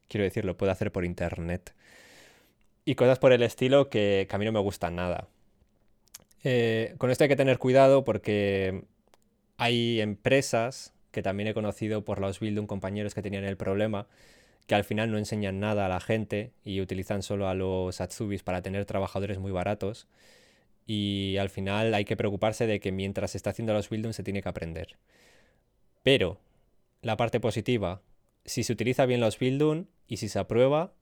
[0.08, 1.74] quiero decir, lo puedo hacer por internet.
[2.84, 5.28] Y cosas por el estilo que, a mí no me gustan nada.
[6.42, 8.84] Eh, con esto hay que tener cuidado porque
[9.56, 14.06] hay empresas que también he conocido por los Bildung compañeros que tenían el problema,
[14.66, 18.42] que al final no enseñan nada a la gente y utilizan solo a los Atsubis
[18.42, 20.06] para tener trabajadores muy baratos
[20.86, 24.22] y al final hay que preocuparse de que mientras se está haciendo los Bildung se
[24.22, 24.96] tiene que aprender.
[26.02, 26.38] Pero
[27.02, 28.02] la parte positiva,
[28.44, 30.92] si se utiliza bien los Bildung y si se aprueba,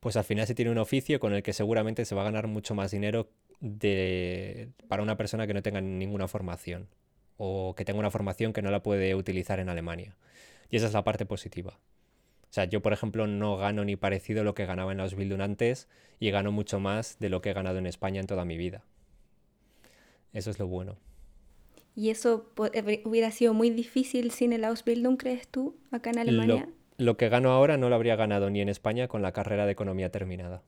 [0.00, 2.46] pues al final se tiene un oficio con el que seguramente se va a ganar
[2.46, 3.28] mucho más dinero
[3.60, 6.88] de, para una persona que no tenga ninguna formación
[7.36, 10.16] o que tenga una formación que no la puede utilizar en Alemania.
[10.70, 11.78] Y esa es la parte positiva.
[12.50, 15.42] O sea, yo, por ejemplo, no gano ni parecido lo que ganaba en los Bildung
[15.42, 18.56] antes y gano mucho más de lo que he ganado en España en toda mi
[18.56, 18.84] vida.
[20.32, 20.96] Eso es lo bueno.
[21.94, 26.68] ¿Y eso eh, hubiera sido muy difícil sin el Ausbildung, crees tú, acá en Alemania?
[26.98, 29.72] Lo, que gano ahora no lo habría ganado ni en España con la carrera de
[29.72, 30.62] economía terminada.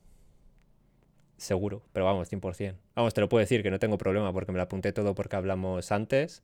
[1.37, 2.75] Seguro, pero vamos, 100%.
[2.95, 5.35] Vamos, te lo puedo decir que no tengo problema porque me lo apunté todo porque
[5.35, 6.43] hablamos antes.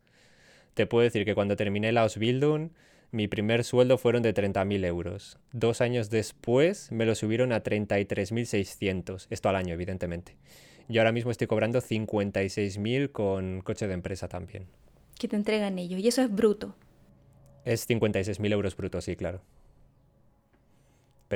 [0.73, 2.71] Te puedo decir que cuando terminé la Ausbildung
[3.15, 5.37] mi primer sueldo fueron de 30.000 euros.
[5.53, 9.27] Dos años después me lo subieron a 33.600.
[9.29, 10.35] Esto al año, evidentemente.
[10.89, 14.67] Yo ahora mismo estoy cobrando 56.000 con coche de empresa también.
[15.17, 15.99] ¿Qué te entregan ellos?
[16.01, 16.75] ¿Y eso es bruto?
[17.63, 19.41] Es 56.000 euros bruto, sí, claro.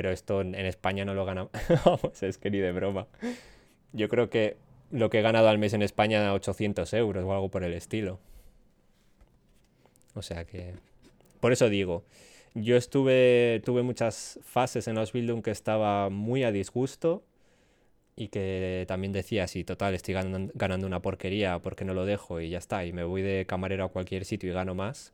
[0.00, 1.50] Pero esto en España no lo gana.
[1.84, 3.06] Vamos, es que ni de broma.
[3.92, 4.56] Yo creo que
[4.90, 8.18] lo que he ganado al mes en España 800 euros o algo por el estilo.
[10.14, 10.72] O sea que
[11.38, 12.02] por eso digo,
[12.54, 17.22] yo estuve, tuve muchas fases en Ausbildung que estaba muy a disgusto
[18.16, 22.40] y que también decía, sí, total, estoy ganando, una porquería, porque no lo dejo?
[22.40, 25.12] Y ya está, y me voy de camarero a cualquier sitio y gano más.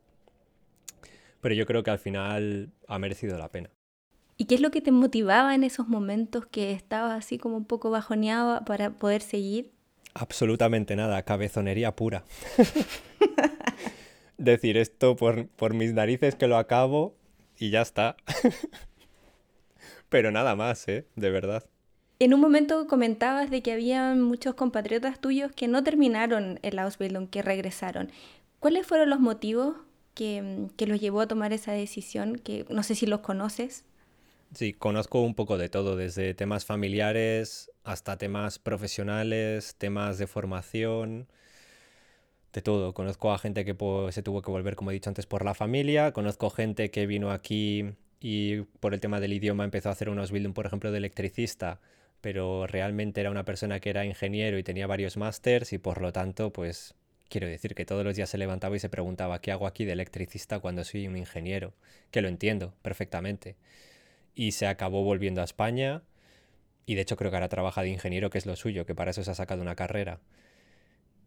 [1.40, 3.70] Pero yo creo que al final ha merecido la pena.
[4.36, 7.64] ¿Y qué es lo que te motivaba en esos momentos que estabas así como un
[7.64, 9.72] poco bajoneado para poder seguir?
[10.14, 12.24] Absolutamente nada, cabezonería pura.
[14.38, 17.14] decir esto por, por mis narices que lo acabo
[17.58, 18.16] y ya está.
[20.08, 21.06] Pero nada más, ¿eh?
[21.16, 21.64] De verdad.
[22.18, 27.28] En un momento comentabas de que había muchos compatriotas tuyos que no terminaron el Ausbildung,
[27.28, 28.10] que regresaron.
[28.58, 29.76] ¿Cuáles fueron los motivos
[30.14, 32.36] que, que, los llevó a tomar esa decisión?
[32.36, 33.84] Que no sé si los conoces.
[34.54, 41.28] Sí, conozco un poco de todo, desde temas familiares hasta temas profesionales, temas de formación,
[42.52, 42.94] de todo.
[42.94, 45.54] Conozco a gente que pues, se tuvo que volver, como he dicho antes, por la
[45.54, 46.12] familia.
[46.12, 50.30] Conozco gente que vino aquí y por el tema del idioma empezó a hacer unos
[50.32, 51.80] building, por ejemplo, de electricista,
[52.20, 56.12] pero realmente era una persona que era ingeniero y tenía varios másters y por lo
[56.12, 56.94] tanto, pues
[57.28, 59.92] quiero decir que todos los días se levantaba y se preguntaba, ¿qué hago aquí de
[59.92, 61.74] electricista cuando soy un ingeniero?
[62.10, 63.56] Que lo entiendo perfectamente.
[64.36, 66.02] Y se acabó volviendo a España
[66.86, 69.10] y de hecho creo que ahora trabaja de ingeniero, que es lo suyo, que para
[69.10, 70.20] eso se ha sacado una carrera.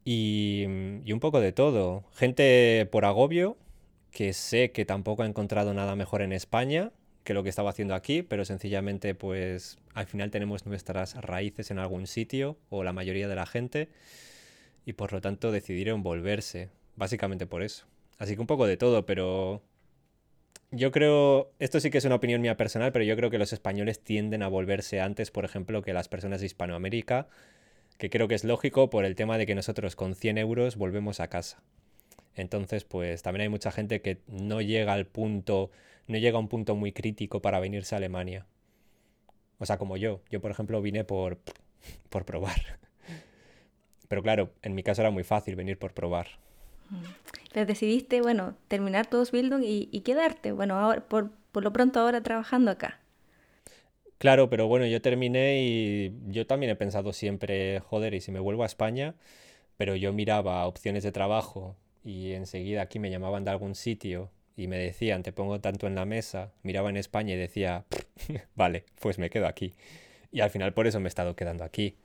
[0.06, 2.06] Mm, y, un poco de todo.
[2.14, 3.58] Gente por agobio,
[4.12, 6.92] que sé que tampoco ha encontrado nada mejor en España
[7.24, 11.78] que lo que estaba haciendo aquí, pero sencillamente pues al final tenemos nuestras raíces en
[11.78, 13.90] algún sitio, o la mayoría de la gente,
[14.86, 17.86] y por lo tanto decidieron volverse, básicamente por eso.
[18.18, 19.62] Así que un poco de todo, pero
[20.72, 23.54] yo creo, esto sí que es una opinión mía personal, pero yo creo que los
[23.54, 27.28] españoles tienden a volverse antes, por ejemplo, que las personas de Hispanoamérica
[28.00, 31.20] que creo que es lógico por el tema de que nosotros con 100 euros volvemos
[31.20, 31.62] a casa.
[32.34, 35.70] Entonces, pues también hay mucha gente que no llega al punto,
[36.08, 38.48] no llega a un punto muy crítico para venirse a Alemania.
[39.58, 40.22] O sea, como yo.
[40.32, 41.40] Yo, por ejemplo, vine por,
[42.10, 42.80] por probar.
[44.08, 46.28] Pero claro, en mi caso era muy fácil venir por probar.
[47.60, 50.54] Pero decidiste, bueno, terminar todos Bildung y, y quedarte.
[50.54, 53.02] Bueno, ahora, por, por lo pronto ahora trabajando acá.
[54.18, 58.40] Claro, pero bueno, yo terminé y yo también he pensado siempre, joder, y si me
[58.40, 59.16] vuelvo a España,
[59.78, 64.68] pero yo miraba opciones de trabajo y enseguida aquí me llamaban de algún sitio y
[64.68, 67.86] me decían, te pongo tanto en la mesa, miraba en España y decía,
[68.56, 69.74] vale, pues me quedo aquí.
[70.32, 71.98] Y al final por eso me he estado quedando aquí.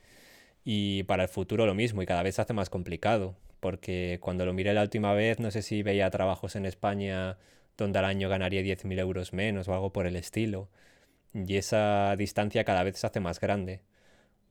[0.65, 4.45] Y para el futuro lo mismo, y cada vez se hace más complicado, porque cuando
[4.45, 7.39] lo miré la última vez, no sé si veía trabajos en España
[7.79, 10.69] donde al año ganaría 10.000 euros menos o algo por el estilo.
[11.33, 13.81] Y esa distancia cada vez se hace más grande.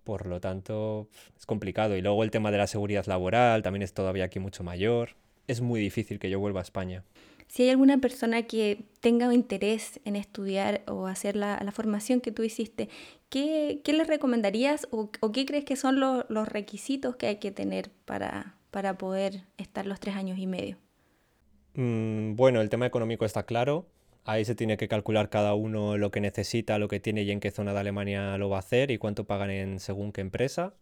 [0.03, 1.95] Por lo tanto, es complicado.
[1.95, 5.09] Y luego el tema de la seguridad laboral también es todavía aquí mucho mayor.
[5.45, 7.03] Es muy difícil que yo vuelva a España.
[7.47, 12.41] Si hay alguna persona que tenga interés en estudiar o hacer la, formación que tú
[12.41, 12.89] hiciste,
[13.29, 17.91] ¿qué, qué le recomendarías o, qué crees que son los requisitos que hay que tener
[18.05, 20.77] para, para poder estar los tres años y medio?
[21.75, 23.87] Mm, bueno, el tema económico está claro.
[24.25, 27.39] Ahí se tiene que calcular cada uno lo que necesita, lo que tiene y en
[27.39, 30.73] qué zona de Alemania lo va a hacer y cuánto pagan en según qué empresa.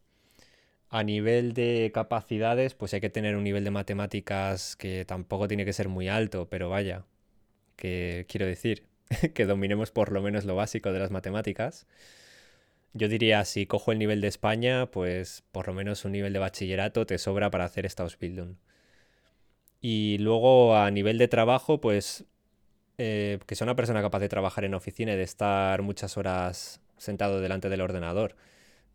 [0.89, 5.66] A nivel de capacidades, pues hay que tener un nivel de matemáticas que tampoco tiene
[5.66, 7.06] que ser muy alto, pero vaya,
[7.76, 8.88] que quiero decir,
[9.34, 11.88] que dominemos por lo menos lo básico de las matemáticas.
[12.94, 16.39] Yo diría, si cojo el nivel de España, pues por lo menos un nivel de
[16.39, 18.56] bachillerato te sobra para hacer esta Ausbildung.
[19.80, 22.26] Y luego a nivel de trabajo, pues
[22.98, 26.82] eh, que sea una persona capaz de trabajar en oficina y de estar muchas horas
[26.98, 28.36] sentado delante del ordenador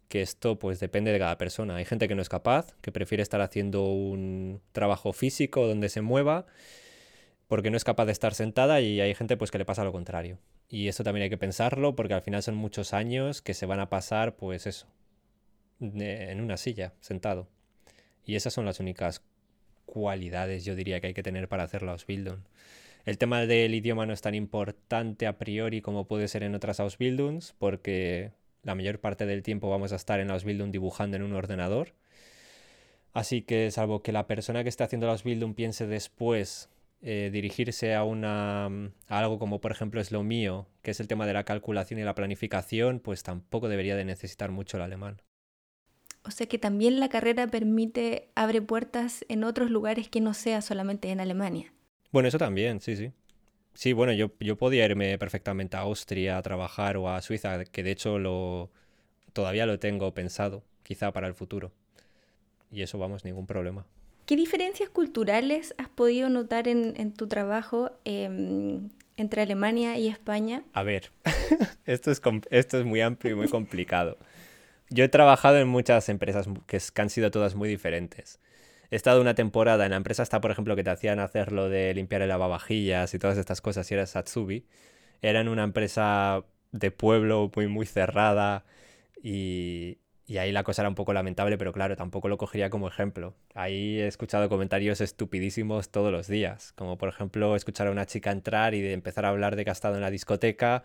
[0.08, 1.76] que esto pues depende de cada persona.
[1.76, 6.00] Hay gente que no es capaz, que prefiere estar haciendo un trabajo físico donde se
[6.00, 6.46] mueva
[7.48, 9.92] porque no es capaz de estar sentada y hay gente pues que le pasa lo
[9.92, 10.38] contrario.
[10.68, 13.80] Y eso también hay que pensarlo porque al final son muchos años que se van
[13.80, 14.86] a pasar pues eso,
[15.80, 17.48] en una silla, sentado.
[18.24, 19.22] Y esas son las únicas
[19.86, 22.40] cualidades yo diría que hay que tener para hacer la Ausbildung.
[23.04, 26.80] El tema del idioma no es tan importante a priori como puede ser en otras
[26.80, 28.32] Ausbildungs porque
[28.64, 31.94] la mayor parte del tiempo vamos a estar en la Ausbildung dibujando en un ordenador.
[33.12, 36.68] Así que salvo que la persona que esté haciendo la Ausbildung piense después
[37.08, 41.06] eh, dirigirse a, una, a algo como por ejemplo es lo mío, que es el
[41.06, 45.22] tema de la calculación y la planificación, pues tampoco debería de necesitar mucho el alemán.
[46.24, 50.60] O sea que también la carrera permite, abre puertas en otros lugares que no sea
[50.62, 51.72] solamente en Alemania.
[52.10, 53.12] Bueno, eso también, sí, sí.
[53.72, 57.84] Sí, bueno, yo, yo podía irme perfectamente a Austria a trabajar o a Suiza, que
[57.84, 58.72] de hecho lo
[59.32, 61.70] todavía lo tengo pensado, quizá para el futuro.
[62.68, 63.86] Y eso, vamos, ningún problema.
[64.26, 70.64] ¿Qué diferencias culturales has podido notar en, tu trabajo em, entre Alemania y España?
[70.72, 71.10] A ver,
[71.86, 74.18] esto, es, muy amplio y muy complicado.
[74.90, 78.40] Yo he trabajado en muchas empresas que han sido todas muy diferentes
[78.90, 81.68] he estado una temporada en la empresa está, por ejemplo, que te hacían hacer lo
[81.68, 84.66] de limpiar el lavavajillas y todas estas cosas, y era Satsubi.
[85.22, 88.64] Era en una empresa de pueblo muy, muy cerrada
[89.22, 92.88] y, y ahí la cosa era un poco lamentable, pero claro, tampoco lo cogería como
[92.88, 93.34] ejemplo.
[93.54, 98.32] Ahí he escuchado comentarios estupidísimos todos los días, como por ejemplo escuchar a una chica
[98.32, 100.82] entrar y de empezar a hablar de que ha estado en la discoteca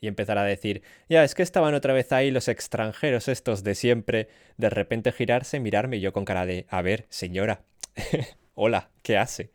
[0.00, 3.74] y empezar a decir, ya, es que estaban otra vez ahí los extranjeros estos de
[3.74, 4.28] siempre,
[4.58, 7.62] de repente girarse, mirarme y yo con cara de, a ver, señora,
[8.54, 9.50] hola, ¿qué hace?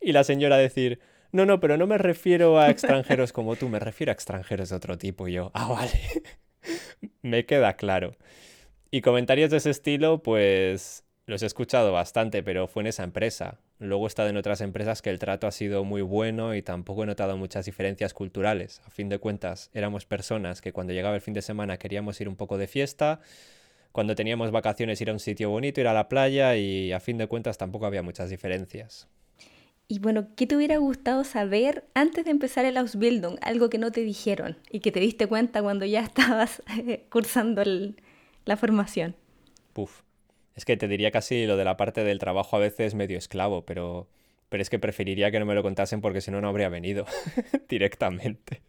[0.00, 0.98] Y la señora decir,
[1.30, 4.76] no, no, pero no me refiero a extranjeros como tú, me refiero a extranjeros de
[4.76, 5.28] otro tipo.
[5.28, 6.00] Y yo, ah, vale,
[7.22, 8.16] me queda claro.
[8.90, 13.58] Y comentarios de ese estilo, pues los he escuchado bastante, pero fue en esa empresa.
[13.80, 17.02] Luego he estado en otras empresas que el trato ha sido muy bueno y tampoco
[17.02, 18.80] he notado muchas diferencias culturales.
[18.86, 22.28] A fin de cuentas, éramos personas que cuando llegaba el fin de semana queríamos ir
[22.28, 23.20] un poco de fiesta,
[23.90, 27.18] cuando teníamos vacaciones ir a un sitio bonito, ir a la playa y a fin
[27.18, 29.08] de cuentas tampoco había muchas diferencias.
[29.88, 33.38] Y bueno, ¿qué te hubiera gustado saber antes de empezar el Ausbildung?
[33.40, 37.62] Algo que no te dijeron y que te diste cuenta cuando ya estabas eh, cursando
[38.46, 39.14] la formación.
[39.74, 40.02] Puf,
[40.54, 43.66] es que te diría casi lo de la parte del trabajo a veces medio esclavo,
[43.66, 44.08] pero,
[44.48, 47.04] pero es que preferiría que no me lo contasen porque si no, no habría venido
[47.68, 48.62] directamente.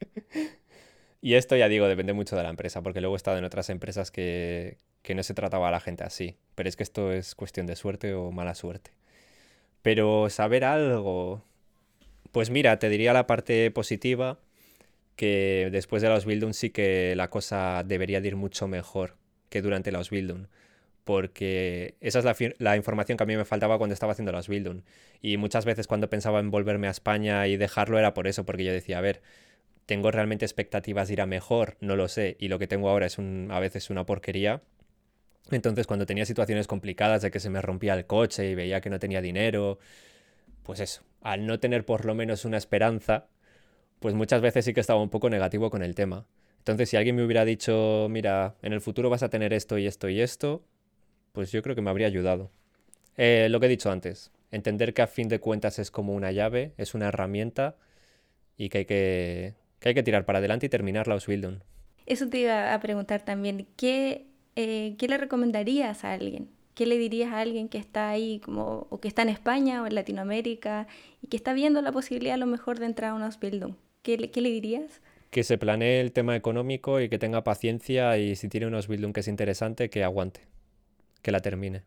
[1.22, 3.70] y esto ya digo, depende mucho de la empresa, porque luego he estado en otras
[3.70, 6.36] empresas que, que no se trataba a la gente así.
[6.56, 8.92] Pero es que esto es cuestión de suerte o mala suerte.
[9.82, 11.44] Pero saber algo...
[12.34, 14.40] Pues mira, te diría la parte positiva,
[15.16, 19.17] que después de la Ausbildung sí que la cosa debería de ir mucho mejor
[19.50, 20.48] que durante la Ausbildung
[21.08, 24.82] porque esa es la, información que a mí me faltaba cuando estaba haciendo las Bildung.
[25.22, 28.66] Y muchas veces cuando pensaba en volverme a España y dejarlo era por eso, porque
[28.66, 29.22] yo decía, a ver,
[29.86, 31.78] ¿tengo realmente expectativas de ir a mejor?
[31.80, 32.36] No lo sé.
[32.42, 34.62] Y lo que tengo ahora es a veces una porquería.
[35.50, 38.90] Entonces cuando tenía situaciones complicadas de que se me rompía el coche y veía que
[38.90, 39.80] no tenía dinero,
[40.64, 43.28] pues eso, al no tener por lo menos una esperanza,
[44.02, 46.26] pues muchas veces sí que estaba un poco negativo con el tema.
[46.68, 49.88] Entonces si alguien me hubiera dicho, mira, en el futuro vas a tener esto y
[49.88, 50.66] esto y esto,
[51.32, 52.52] pues yo creo que me habría ayudado.
[53.16, 56.34] Eh, lo que he dicho antes, entender que a fin de cuentas es como una
[56.34, 57.78] llave, es una herramienta
[58.58, 61.60] y que hay que, que hay que tirar para adelante y terminar la Ausbildung.
[62.06, 63.66] Eso te iba a preguntar también.
[63.78, 64.26] ¿Qué,
[64.58, 66.50] eh, ¿Qué le recomendarías a alguien?
[66.74, 69.88] ¿Qué le dirías a alguien que está ahí como, o que está en España o
[69.88, 70.88] en Latinoamérica
[71.22, 73.76] y que está viendo la posibilidad a lo mejor de entrar a una Ausbildung?
[74.02, 75.02] ¿Qué, ¿Qué le dirías?
[75.38, 79.14] Que se planee el tema económico y que tenga paciencia y si tiene una Ausbildung
[79.14, 80.48] que es interesante, que aguante,
[81.22, 81.84] que la termine.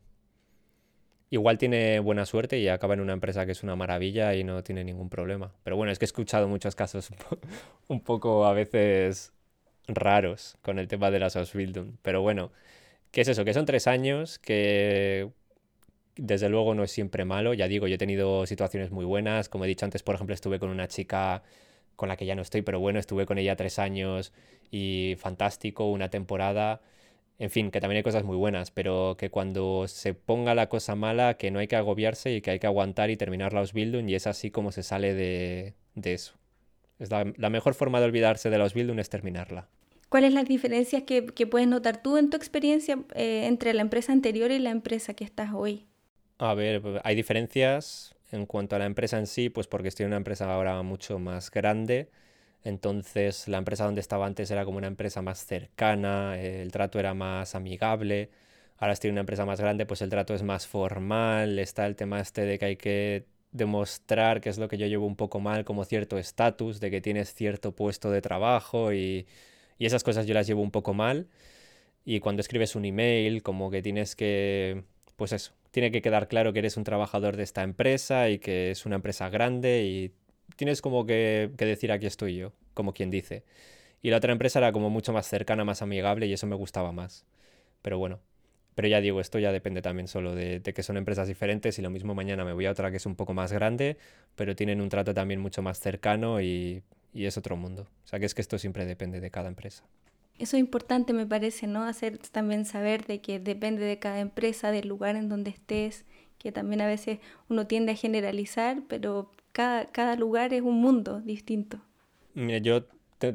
[1.31, 4.63] Igual tiene buena suerte y acaba en una empresa que es una maravilla y no
[4.63, 5.53] tiene ningún problema.
[5.65, 7.11] Pero bueno, es que he escuchado muchos casos
[7.89, 9.33] un poco a veces
[9.89, 11.97] raros con el tema de las Ausbildung.
[12.03, 12.53] Pero bueno,
[13.11, 13.45] ¿qué es eso?
[13.45, 15.29] Que son tres años, que
[16.15, 17.53] desde luego no es siempre malo.
[17.53, 19.49] Ya digo, yo he tenido situaciones muy buenas.
[19.49, 21.43] Como he dicho antes, por ejemplo, estuve con una chica
[22.01, 24.33] con la que ya no estoy, pero bueno, estuve con ella tres años
[24.71, 26.81] y fantástico, una temporada.
[27.39, 30.95] En fin, que también hay cosas muy buenas, pero que cuando se ponga la cosa
[30.95, 34.09] mala, que no hay que agobiarse y que hay que aguantar y terminar la Ausbildung
[34.09, 36.39] y es así como se sale de, de eso.
[36.99, 39.69] Es la, la, mejor forma de olvidarse de la Ausbildung es terminarla.
[40.09, 44.13] ¿Cuáles las diferencias que, que, puedes notar tú en tu experiencia eh, entre la empresa
[44.13, 45.87] anterior y la empresa que estás hoy?
[46.39, 50.09] A ver, hay diferencias en cuanto a la empresa en sí, pues porque estoy en
[50.11, 52.11] una empresa ahora mucho más grande.
[52.65, 57.15] Entonces la empresa donde estaba antes era como una empresa más cercana, el trato era
[57.15, 58.31] más amigable.
[58.79, 61.97] Ahora estoy en una empresa más grande, pues el trato es más formal, está el
[61.97, 65.41] tema este de que hay que demostrar, que es lo que yo llevo un poco
[65.41, 69.27] mal, como cierto estatus, de que tienes cierto puesto de trabajo y
[69.79, 71.27] y esas cosas yo las llevo un poco mal.
[72.05, 74.85] Y cuando escribes un email, como que tienes que,
[75.17, 78.71] pues eso, tiene que quedar claro que eres un trabajador de esta empresa y que
[78.71, 80.13] es una empresa grande y
[80.57, 83.45] tienes como que, que decir aquí estoy yo, como quien dice.
[84.03, 86.93] Y la otra empresa era como mucho más cercana, más amigable y eso me gustaba
[86.93, 87.27] más.
[87.83, 88.21] Pero bueno,
[88.75, 91.83] pero ya digo, esto ya depende también solo de, de, que son empresas diferentes y
[91.83, 93.99] lo mismo mañana me voy a otra que es un poco más grande,
[94.37, 97.89] pero tienen un trato también mucho más cercano y y es otro mundo.
[98.05, 99.85] O sea que es que esto siempre depende de cada empresa.
[100.41, 101.85] Eso es importante, me parece, ¿no?
[101.85, 106.07] Hacer también saber de que depende de cada empresa, del lugar en donde estés,
[106.39, 107.19] que también a veces
[107.51, 111.83] uno tiende a generalizar, pero cada, cada lugar es un mundo distinto.
[112.63, 112.85] Yo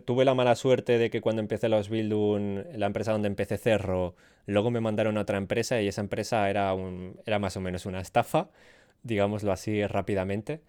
[0.03, 4.15] tuve la mala suerte de que cuando empecé los Bildung, la empresa donde empecé Cerro,
[4.47, 7.85] luego me mandaron a otra empresa y esa empresa era, un, era más o menos
[7.85, 8.49] una estafa,
[9.03, 10.61] digámoslo así rápidamente.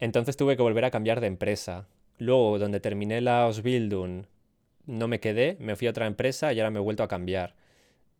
[0.00, 1.86] Entonces tuve que volver a cambiar de empresa.
[2.18, 4.24] Luego, donde terminé la Ausbildung,
[4.88, 7.54] no me quedé, me fui a otra empresa y ahora me he vuelto a cambiar.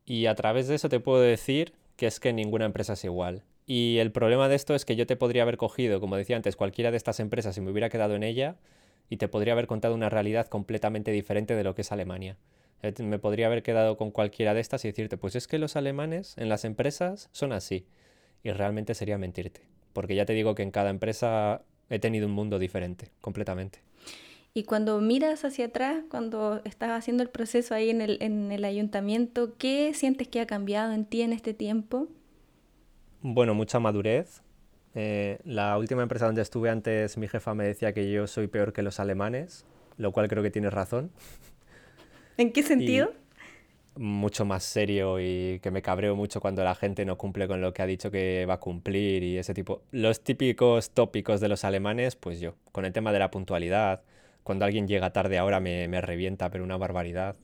[0.04, 3.42] Y a través de eso te puedo decir que es que ninguna empresa es igual.
[3.66, 6.56] Y el problema de esto es que yo te podría haber cogido, como decía antes,
[6.56, 8.56] cualquiera de estas empresas y me hubiera quedado en ella
[9.10, 12.36] y te podría haber contado una realidad completamente diferente de lo que es Alemania.
[12.82, 15.76] Eh, me podría haber quedado con cualquiera de estas y decirte, pues es que los
[15.76, 17.86] alemanes en las empresas son así.
[18.42, 19.62] Y realmente sería mentirte.
[19.92, 23.80] Porque ya te digo que en cada empresa he tenido un mundo diferente, completamente.
[24.58, 28.64] Y cuando miras hacia atrás, cuando estás haciendo el proceso ahí en el, en el
[28.64, 32.08] ayuntamiento, ¿qué sientes que ha cambiado en ti en este tiempo?
[33.22, 34.42] Bueno, mucha madurez.
[34.96, 38.72] Eh, la última empresa donde estuve antes, mi jefa me decía que yo soy peor
[38.72, 39.64] que los alemanes,
[39.96, 41.12] lo cual creo que tienes razón.
[42.36, 43.12] ¿En qué sentido?
[43.96, 47.60] Y mucho más serio y que me cabreo mucho cuando la gente no cumple con
[47.60, 49.82] lo que ha dicho que va a cumplir y ese tipo.
[49.92, 54.02] Los típicos tópicos de los alemanes, pues yo, con el tema de la puntualidad,
[54.48, 57.36] cuando alguien llega tarde ahora me, me revienta, pero una barbaridad.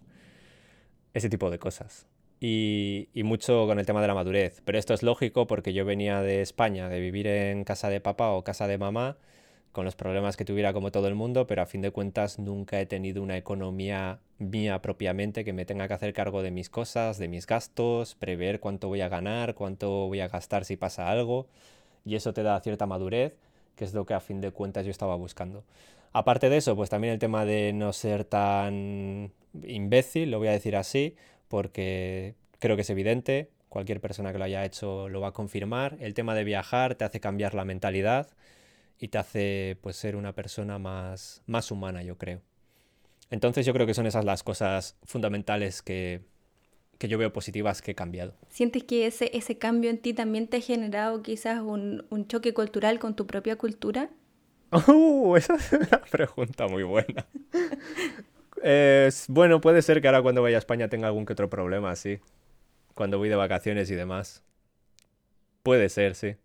[1.13, 2.07] Ese tipo de cosas.
[2.41, 4.63] Y, y, mucho con el tema de la madurez.
[4.65, 8.31] Pero esto es lógico porque yo venía de España, de vivir en casa de papá
[8.31, 9.19] o casa de mamá,
[9.73, 12.81] con los problemas que tuviera como todo el mundo, pero a fin de cuentas nunca
[12.81, 17.19] he tenido una economía mía propiamente que me tenga que hacer cargo de mis cosas,
[17.19, 21.49] de mis gastos, prever cuánto voy a ganar, cuánto voy a gastar si pasa algo.
[22.07, 23.35] Y eso te da cierta madurez,
[23.77, 25.65] que es lo que a fin de cuentas yo estaba buscando.
[26.15, 29.33] Aparte de eso, pues también el tema de no ser tan
[29.65, 31.17] imbécil, lo voy a decir así,
[31.49, 35.97] porque creo que es evidente, cualquier persona que lo haya hecho lo va a confirmar.
[35.99, 38.29] El tema de viajar te hace cambiar la mentalidad
[39.01, 42.41] y te hace pues ser una persona más, más humana, yo creo.
[43.31, 46.21] Entonces yo creo que son esas las cosas fundamentales que,
[46.99, 48.35] que yo veo positivas que he cambiado.
[48.51, 52.55] ¿Sientes que ese, ese cambio en ti también te ha generado quizás un, un choque
[52.55, 54.11] cultural con tu propia cultura?
[54.87, 57.25] Uh, esa es una pregunta muy buena.
[59.29, 62.19] Bueno, puede ser que ahora cuando vaya a España tenga algún que otro problema, sí.
[62.95, 64.43] Cuando voy de vacaciones y demás.
[65.63, 66.37] Puede ser, sí.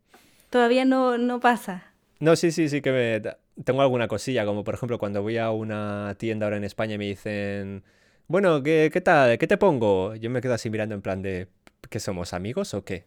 [0.49, 1.93] Todavía no, no pasa.
[2.19, 3.21] No, sí, sí, sí que me...
[3.63, 6.97] Tengo alguna cosilla, como por ejemplo cuando voy a una tienda ahora en España y
[6.97, 7.83] me dicen,
[8.27, 9.37] bueno, ¿qué, qué tal?
[9.37, 10.15] ¿Qué te pongo?
[10.15, 11.47] Yo me quedo así mirando en plan de,
[11.89, 13.05] ¿qué somos amigos o qué?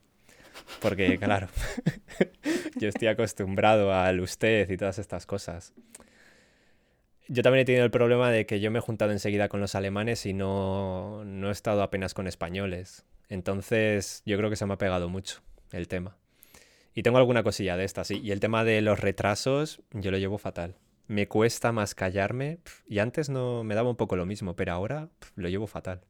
[0.80, 1.48] Porque, claro,
[2.76, 5.72] yo estoy acostumbrado al usted y todas estas cosas.
[7.28, 9.74] yo también he tenido el problema de que yo me he juntado enseguida con los
[9.74, 13.04] alemanes y no, no he estado apenas con españoles.
[13.28, 15.42] Entonces yo creo que se me ha pegado mucho
[15.72, 16.16] el tema.
[16.94, 18.20] Y tengo alguna cosilla de esta, sí.
[18.22, 20.76] Y el tema de los retrasos, yo lo llevo fatal.
[21.06, 22.58] Me cuesta más callarme.
[22.86, 26.02] Y antes no me daba un poco lo mismo, pero ahora lo llevo fatal.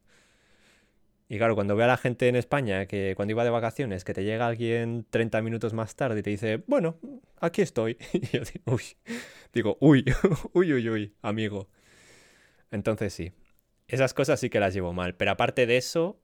[1.33, 4.13] Y claro, cuando veo a la gente en España que cuando iba de vacaciones, que
[4.13, 6.99] te llega alguien 30 minutos más tarde y te dice, bueno,
[7.39, 7.97] aquí estoy.
[8.13, 8.83] Y yo digo, uy,
[9.51, 10.05] digo, uy,
[10.53, 11.69] uy, uy, uy, amigo.
[12.69, 13.31] Entonces sí,
[13.87, 15.15] esas cosas sí que las llevo mal.
[15.15, 16.21] Pero aparte de eso,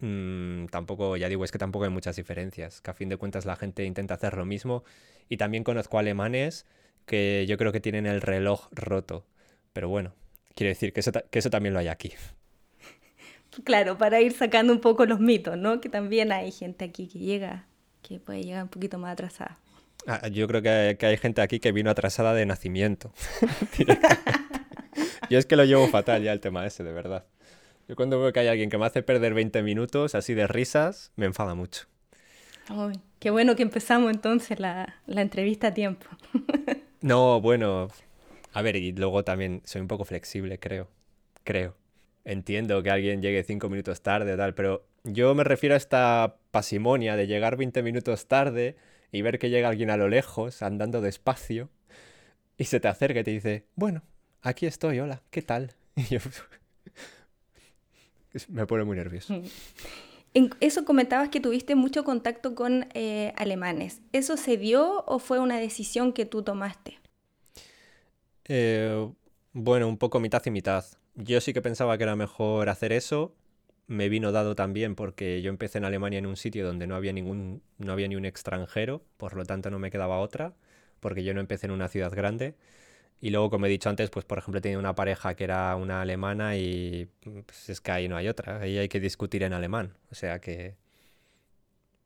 [0.00, 2.82] mmm, tampoco, ya digo, es que tampoco hay muchas diferencias.
[2.82, 4.84] Que a fin de cuentas la gente intenta hacer lo mismo.
[5.30, 6.66] Y también conozco alemanes
[7.06, 9.26] que yo creo que tienen el reloj roto.
[9.72, 10.12] Pero bueno,
[10.54, 12.12] quiero decir que eso también lo hay aquí.
[13.64, 15.80] Claro, para ir sacando un poco los mitos, ¿no?
[15.80, 17.66] Que también hay gente aquí que llega,
[18.02, 19.58] que puede llegar un poquito más atrasada.
[20.06, 23.12] Ah, yo creo que hay, que hay, gente aquí que vino atrasada de nacimiento.
[25.30, 27.26] yo es que lo llevo fatal ya el tema ese, de verdad.
[27.88, 31.12] Yo cuando veo que hay alguien que me hace perder 20 minutos así de risas,
[31.16, 31.86] me enfada mucho.
[32.70, 36.06] Uy, qué bueno que empezamos entonces la, la entrevista a tiempo.
[37.00, 37.88] no, bueno,
[38.52, 40.88] a ver, y luego también soy un poco flexible, creo.
[41.42, 41.74] Creo
[42.24, 47.16] entiendo que alguien llegue cinco minutos tarde tal, pero yo me refiero a esta pasimonia
[47.16, 48.76] de llegar 20 minutos tarde
[49.12, 51.70] y ver que llega alguien a lo lejos, andando despacio,
[52.58, 54.02] y se te acerca y te dice, bueno,
[54.42, 55.74] aquí estoy, hola, ¿qué tal?
[55.96, 56.18] Y yo
[58.48, 59.42] me pone muy nervioso.
[60.32, 64.00] En eso comentabas que tuviste mucho contacto con eh, alemanes.
[64.12, 67.00] ¿Eso se dio o fue una decisión que tú tomaste?
[68.44, 69.10] Eh,
[69.52, 70.84] bueno, un poco mitad y mitad.
[71.14, 73.34] Yo sí que pensaba que era mejor hacer eso.
[73.86, 77.12] Me vino dado también porque yo empecé en Alemania en un sitio donde no había
[77.12, 80.54] ningún, no había ni un extranjero, por lo tanto no me quedaba otra,
[81.00, 82.54] porque yo no empecé en una ciudad grande.
[83.20, 86.02] Y luego, como he dicho antes, pues por ejemplo tenía una pareja que era una
[86.02, 87.08] alemana y
[87.46, 89.94] pues, es que ahí no hay otra, ahí hay que discutir en alemán.
[90.10, 90.76] O sea que,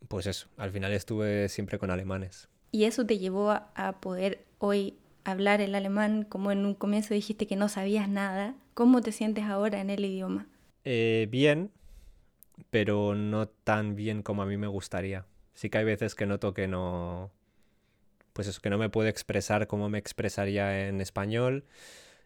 [0.09, 2.49] pues eso, al final estuve siempre con alemanes.
[2.73, 7.47] ¿Y eso te llevó a poder hoy hablar el alemán, como en un comienzo dijiste
[7.47, 10.47] que no sabías nada, ¿cómo te sientes ahora en el idioma?
[10.85, 11.71] Eh, bien,
[12.71, 15.27] pero no tan bien como a mí me gustaría.
[15.55, 17.31] Sí que hay veces que noto que no...
[18.33, 21.65] Pues eso, que no me puedo expresar como me expresaría en español.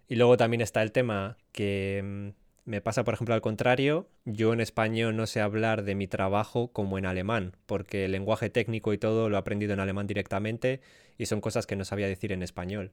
[0.09, 4.11] Y luego también está el tema que mm, me pasa, por ejemplo, al contrario.
[4.27, 8.51] Yo en español no sé hablar de mi trabajo como en alemán, porque el lenguaje
[8.51, 10.83] técnico y todo lo he aprendido en alemán directamente
[11.17, 12.93] y son cosas que no sabía decir en español.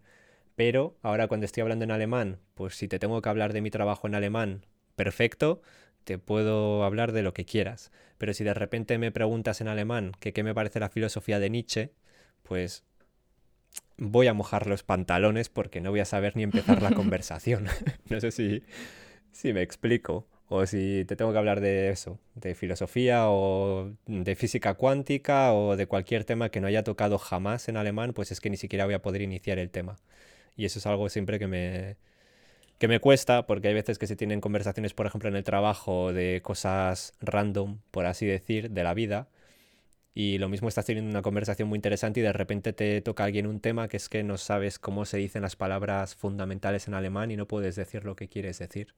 [0.56, 3.70] Pero ahora cuando estoy hablando en alemán, pues si te tengo que hablar de mi
[3.70, 4.66] trabajo en alemán,
[4.96, 5.62] perfecto,
[6.06, 7.92] te puedo hablar de lo que quieras.
[8.18, 11.50] Pero si de repente me preguntas en alemán que qué me parece la filosofía de
[11.50, 11.92] Nietzsche,
[12.44, 12.86] pues
[13.98, 17.66] voy a mojar los pantalones porque no voy a saber ni empezar la conversación.
[18.10, 18.64] no sé si,
[19.36, 20.28] si me explico.
[20.48, 25.76] O si te tengo que hablar de eso, de filosofía o de física cuántica o
[25.76, 28.86] de cualquier tema que no haya tocado jamás en alemán, pues es que ni siquiera
[28.86, 29.98] voy a poder iniciar el tema.
[30.56, 31.98] Y eso es algo siempre que me,
[32.80, 36.14] que me cuesta, porque hay veces que se tienen conversaciones, por ejemplo, en el trabajo
[36.14, 39.30] de cosas random, por así decir, de la vida.
[40.18, 43.26] Y lo mismo estás teniendo una conversación muy interesante y de repente te toca a
[43.26, 46.94] alguien un tema que es que no sabes cómo se dicen las palabras fundamentales en
[46.94, 48.96] alemán y no puedes decir lo que quieres decir.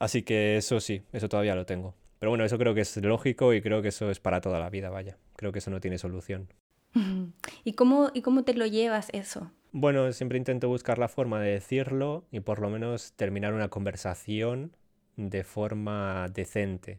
[0.00, 1.94] Así que eso sí, eso todavía lo tengo.
[2.18, 4.70] Pero bueno, eso creo que es lógico y creo que eso es para toda la
[4.70, 5.18] vida, vaya.
[5.36, 6.48] Creo que eso no tiene solución.
[7.64, 9.52] ¿Y cómo, ¿Y cómo te lo llevas eso?
[9.70, 14.74] Bueno, siempre intento buscar la forma de decirlo y por lo menos terminar una conversación
[15.16, 16.98] de forma decente.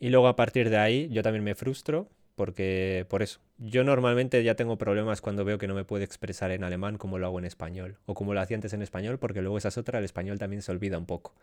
[0.00, 3.40] Y luego a partir de ahí yo también me frustro porque por eso.
[3.58, 7.18] Yo normalmente ya tengo problemas cuando veo que no me puedo expresar en alemán como
[7.18, 9.78] lo hago en español o como lo hacía antes en español porque luego esa es
[9.78, 11.34] otra, el español también se olvida un poco.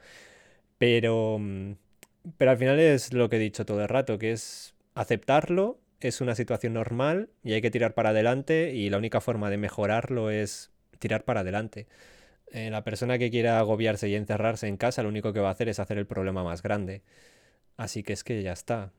[0.77, 1.73] Pero, mm,
[2.37, 6.21] pero al final es lo que he dicho todo el rato, que es aceptarlo, es
[6.21, 10.31] una situación normal y hay que tirar para adelante y la única forma de mejorarlo
[10.31, 11.87] es tirar para adelante.
[12.51, 15.51] Eh, la persona que quiera agobiarse y encerrarse en casa lo único que va a
[15.51, 17.03] hacer es hacer el problema más grande.
[17.77, 18.91] Así que es que ya está.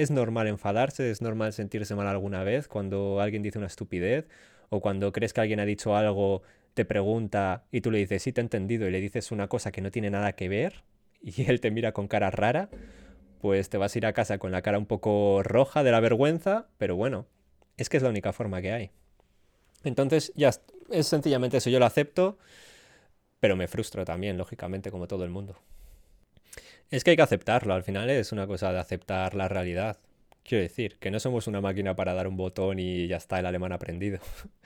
[0.00, 4.26] Es normal enfadarse, es normal sentirse mal alguna vez cuando alguien dice una estupidez
[4.70, 6.40] o cuando crees que alguien ha dicho algo,
[6.72, 9.72] te pregunta y tú le dices, sí, te he entendido y le dices una cosa
[9.72, 10.84] que no tiene nada que ver
[11.22, 12.70] y él te mira con cara rara,
[13.42, 16.00] pues te vas a ir a casa con la cara un poco roja de la
[16.00, 17.26] vergüenza, pero bueno,
[17.76, 18.90] es que es la única forma que hay.
[19.84, 20.50] Entonces, ya
[20.90, 22.38] es sencillamente eso, yo lo acepto,
[23.38, 25.56] pero me frustro también, lógicamente, como todo el mundo.
[26.90, 29.98] Es que hay que aceptarlo, al final es una cosa de aceptar la realidad.
[30.42, 33.46] Quiero decir, que no somos una máquina para dar un botón y ya está el
[33.46, 34.18] alemán aprendido.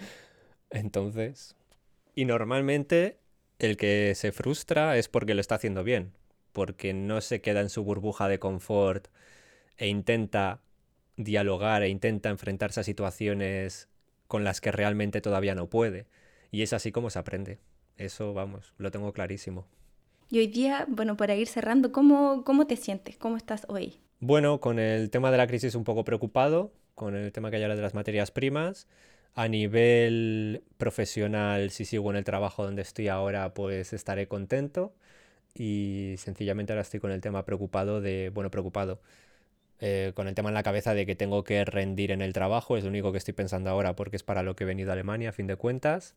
[0.71, 1.57] Entonces,
[2.17, 3.19] Y normalmente
[3.61, 6.15] el que se frustra es porque lo está haciendo bien,
[6.53, 9.09] porque no se queda en su burbuja de confort
[9.79, 10.63] e intenta
[11.17, 13.89] dialogar e intenta enfrentarse a situaciones
[14.29, 16.07] con las que realmente todavía no puede.
[16.53, 17.61] Y es así como se aprende.
[17.99, 19.67] Eso, vamos, lo tengo clarísimo.
[20.35, 23.17] Y hoy día, bueno, para ir cerrando, ¿cómo, cómo te sientes?
[23.17, 24.01] ¿Cómo estás hoy?
[24.19, 27.63] Bueno, con el tema de la crisis un poco preocupado, con el tema que hay
[27.63, 28.89] ahora de las materias primas.
[29.37, 34.93] A nivel profesional, si sigo en el trabajo donde estoy ahora, pues estaré contento.
[35.55, 39.01] Y sencillamente ahora estoy con el tema preocupado de, bueno, preocupado,
[39.79, 42.77] eh, con el tema en la cabeza de que tengo que rendir en el trabajo,
[42.77, 44.95] es lo único que estoy pensando ahora porque es para lo que he venido a
[44.95, 46.17] Alemania a fin de cuentas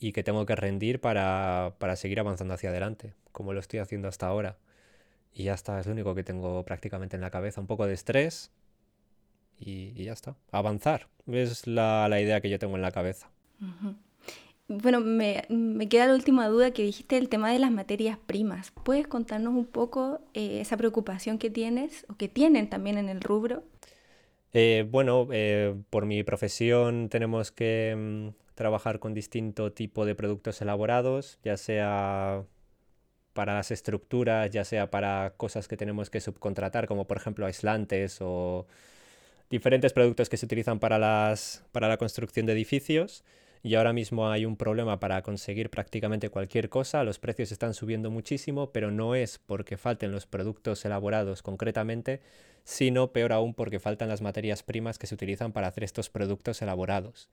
[0.00, 4.08] y que tengo que rendir para, para seguir avanzando hacia adelante, como lo estoy haciendo
[4.08, 4.56] hasta ahora.
[5.32, 7.94] Y ya está, es lo único que tengo prácticamente en la cabeza, un poco de
[7.94, 8.50] estrés
[9.60, 13.30] y, ya está, avanzar, es la, la, idea que yo tengo en la cabeza.
[14.68, 18.70] Bueno, me, me, queda la última duda que dijiste el tema de las materias primas.
[18.70, 23.20] ¿Puedes contarnos un poco eh, esa preocupación que tienes o que tienen también en el
[23.20, 23.64] rubro?
[24.52, 30.60] Eh, bueno, eh, por mi profesión tenemos que mm, trabajar con distinto tipo de productos
[30.60, 32.44] elaborados, ya sea
[33.32, 38.18] para las estructuras, ya sea para cosas que tenemos que subcontratar, como por ejemplo aislantes
[38.20, 38.66] o
[39.48, 43.24] diferentes productos que se utilizan para, las, para la construcción de edificios
[43.62, 48.10] y ahora mismo hay un problema para conseguir prácticamente cualquier cosa, los precios están subiendo
[48.10, 52.20] muchísimo, pero no es porque falten los productos elaborados concretamente,
[52.64, 56.60] sino peor aún porque faltan las materias primas que se utilizan para hacer estos productos
[56.60, 57.30] elaborados.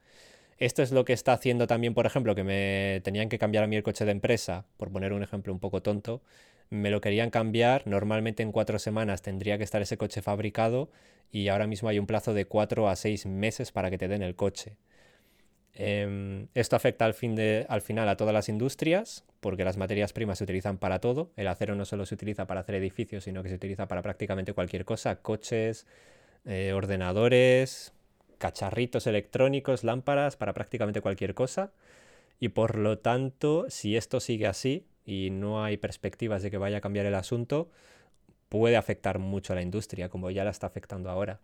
[0.58, 3.68] Esto es lo que está haciendo también, por ejemplo, que me tenían que cambiar a
[3.68, 6.22] mí el coche de empresa, por poner un ejemplo un poco tonto,
[6.70, 10.90] me lo querían cambiar, normalmente en cuatro semanas tendría que estar ese coche fabricado
[11.32, 14.24] y ahora mismo hay un plazo de cuatro a seis meses para que te den
[14.24, 14.78] el coche.
[15.80, 20.12] Em, esto afecta al, fin de, al final a todas las industrias, porque las materias
[20.12, 21.32] primas se utilizan para todo.
[21.36, 24.54] El acero no solo se utiliza para hacer edificios, sino que se utiliza para prácticamente
[24.54, 25.86] cualquier cosa, coches,
[26.46, 27.94] eh, ordenadores,
[28.38, 31.72] cacharritos electrónicos, lámparas, para prácticamente cualquier cosa.
[32.40, 36.78] Y por lo tanto, si esto sigue así y no hay perspectivas de que vaya
[36.78, 37.70] a cambiar el asunto,
[38.50, 41.40] puede afectar mucho a la industria, como ya la está afectando ahora.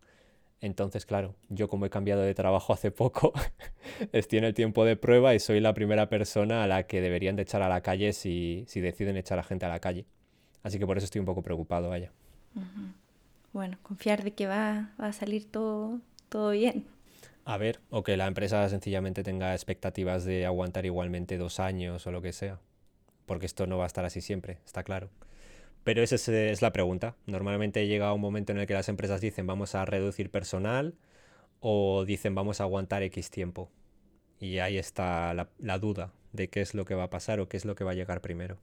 [0.62, 3.34] Entonces, claro, yo como he cambiado de trabajo hace poco,
[4.14, 7.36] estoy en el tiempo de prueba y soy la primera persona a la que deberían
[7.36, 10.06] de echar a la calle si, deciden echar a gente a la calle.
[10.62, 12.14] Así que por eso estoy un poco preocupado, vaya.
[13.52, 16.00] Bueno, confiar de que va, a salir todo,
[16.34, 16.88] todo bien.
[17.46, 22.12] A ver, o que la empresa sencillamente tenga expectativas de aguantar igualmente dos años o
[22.12, 22.60] lo que sea.
[23.28, 25.12] Porque esto no va a estar así siempre, está claro.
[25.84, 27.16] Pero esa es, la pregunta.
[27.28, 30.96] Normalmente llega un momento en el que las empresas dicen vamos a reducir personal
[31.60, 33.70] o dicen vamos a aguantar X tiempo.
[34.40, 37.58] Y ahí está la, duda de qué es lo que va a pasar o qué
[37.58, 38.58] es lo que va a llegar primero.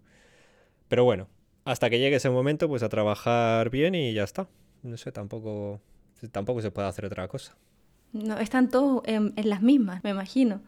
[0.88, 1.28] Pero bueno,
[1.64, 4.48] hasta que llegue ese momento, pues a trabajar bien y ya está.
[4.82, 5.80] No sé, tampoco,
[6.28, 7.56] tampoco se puede hacer otra cosa.
[8.12, 10.60] No, están todos en, las mismas, me imagino.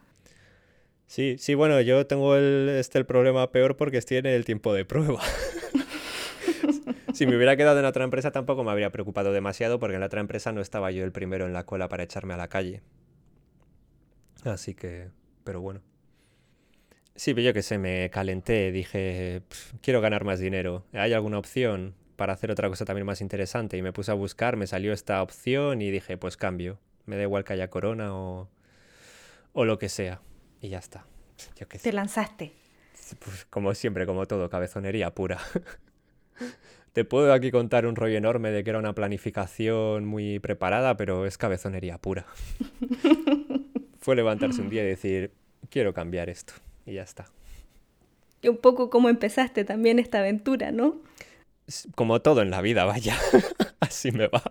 [1.06, 4.72] Sí, sí, bueno, yo tengo el, este el problema peor porque estoy en el tiempo
[4.72, 5.20] de prueba.
[7.12, 10.06] si me hubiera quedado en otra empresa tampoco me habría preocupado demasiado porque en la
[10.06, 12.82] otra empresa no estaba yo el primero en la cola para echarme a la calle.
[14.44, 15.08] Así que,
[15.44, 15.80] pero bueno.
[17.14, 19.42] Sí, pero yo que sé, me calenté, dije,
[19.82, 20.84] quiero ganar más dinero.
[20.92, 23.76] ¿Hay alguna opción para hacer otra cosa también más interesante?
[23.76, 26.78] Y me puse a buscar, me salió esta opción y dije, pues cambio.
[27.04, 28.48] Me da igual que haya corona o,
[29.52, 30.20] o lo que sea.
[30.60, 31.04] Y ya está.
[31.58, 32.52] Yo Te lanzaste.
[33.18, 35.40] Pues como siempre, como todo, cabezonería pura.
[36.92, 41.26] Te puedo aquí contar un rollo enorme de que era una planificación muy preparada, pero
[41.26, 42.26] es cabezonería pura.
[43.98, 45.32] Fue levantarse un día y decir,
[45.70, 46.52] quiero cambiar esto.
[46.86, 47.24] Y ya está.
[48.42, 51.02] Y un poco como empezaste también esta aventura, ¿no?
[51.94, 53.16] Como todo en la vida, vaya.
[53.80, 54.42] Así me va.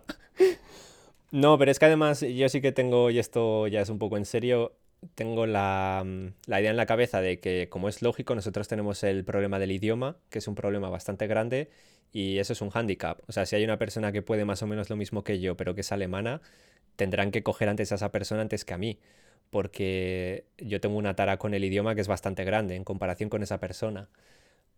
[1.31, 4.17] No, pero es que además yo sí que tengo, y esto ya es un poco
[4.17, 4.73] en serio,
[5.15, 6.05] tengo la,
[6.45, 9.71] la, idea en la cabeza de que, como es lógico, nosotros tenemos el problema del
[9.71, 11.69] idioma, que es un problema bastante grande,
[12.11, 13.19] y eso es un hándicap.
[13.27, 15.55] O sea, si hay una persona que puede más o menos lo mismo que yo,
[15.55, 16.41] pero que es alemana,
[16.95, 18.99] tendrán que coger antes a esa persona antes que a mí.
[19.49, 23.43] Porque yo tengo una tara con el idioma que es bastante grande en comparación con
[23.43, 24.09] esa persona.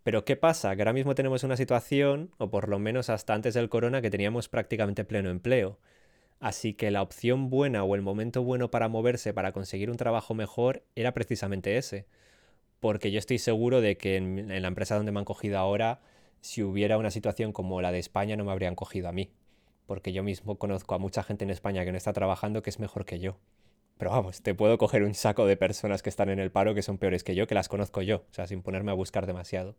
[0.04, 0.76] Pero ¿qué pasa?
[0.76, 4.10] Que ahora mismo tenemos una situación, o por lo menos hasta antes del corona, que
[4.10, 5.80] teníamos prácticamente pleno empleo.
[6.40, 10.34] Así que la opción buena o el momento bueno para moverse, para conseguir un trabajo
[10.34, 12.06] mejor, era precisamente ese.
[12.82, 16.02] Porque yo estoy seguro de que en, en la empresa donde me han cogido ahora
[16.42, 19.32] si hubiera una situación como la de España no me habrían cogido a mí,
[19.86, 22.80] porque yo mismo conozco a mucha gente en España que no está trabajando que es
[22.80, 23.38] mejor que yo.
[23.98, 26.82] Pero vamos, te puedo coger un saco de personas que están en el paro que
[26.82, 29.76] son peores que yo, que las conozco yo, o sea, sin ponerme a buscar demasiado.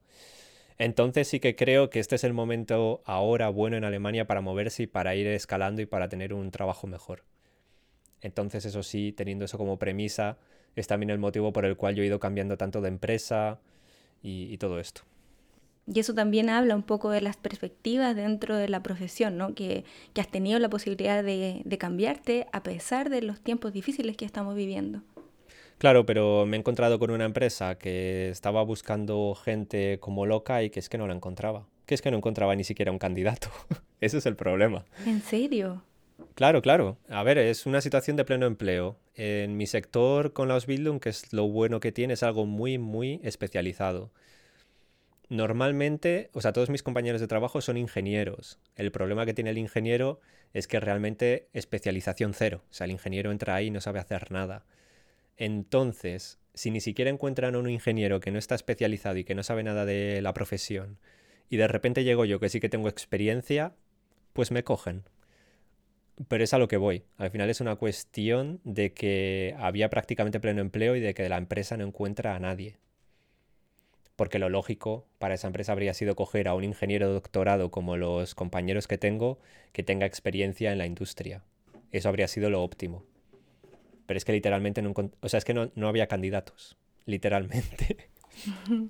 [0.79, 4.85] Entonces sí que creo que este es el momento ahora bueno en Alemania para moverse
[4.85, 7.25] y para ir escalando y para tener un trabajo mejor.
[8.21, 10.39] Entonces eso sí, teniendo eso como premisa,
[10.75, 13.61] es también el motivo por el cual yo he ido cambiando tanto de empresa
[14.23, 15.03] y, todo esto.
[15.87, 19.55] Y eso también habla un poco de las perspectivas dentro de la profesión, ¿no?
[19.55, 19.85] Que,
[20.19, 24.55] has tenido la posibilidad de, de, cambiarte a pesar de los tiempos difíciles que estamos
[24.55, 25.03] viviendo.
[25.79, 30.71] Claro, pero me he encontrado con una empresa que estaba buscando gente como loca y
[30.71, 31.67] que es que no la encontraba.
[31.85, 33.49] Que es que no encontraba ni siquiera un candidato.
[34.01, 34.87] Ese es el problema.
[35.05, 35.83] ¿En serio?
[36.35, 36.97] Claro, claro.
[37.09, 38.97] A ver, es una situación de pleno empleo.
[39.15, 42.79] En mi sector con la Ausbildung, que es lo bueno que tiene, es algo muy,
[42.79, 44.11] muy especializado.
[45.35, 48.61] Normalmente, o sea, todos mis compañeros de trabajo son ingenieros.
[48.77, 50.21] El problema que tiene el ingeniero
[50.53, 52.63] es que realmente especialización cero.
[52.71, 54.65] O sea, el ingeniero entra ahí y no sabe hacer nada.
[55.37, 59.43] Entonces, si ni siquiera encuentran a un ingeniero que no está especializado y que no
[59.43, 61.01] sabe nada de la profesión,
[61.51, 63.75] y de repente llego yo que sí que tengo experiencia,
[64.35, 65.03] pues me cogen.
[66.29, 67.07] Pero es a lo que voy.
[67.17, 71.39] Al final es una cuestión de que había prácticamente pleno empleo y de que la
[71.39, 72.79] empresa no encuentra a nadie.
[74.17, 78.35] Porque lo lógico para esa empresa habría sido coger a un ingeniero doctorado como los
[78.35, 79.39] compañeros que tengo
[79.73, 81.43] que tenga experiencia en la industria.
[81.91, 83.05] Eso habría sido lo óptimo.
[84.07, 86.77] Pero es que literalmente no, o sea, es que no, no había candidatos.
[87.07, 88.09] Literalmente.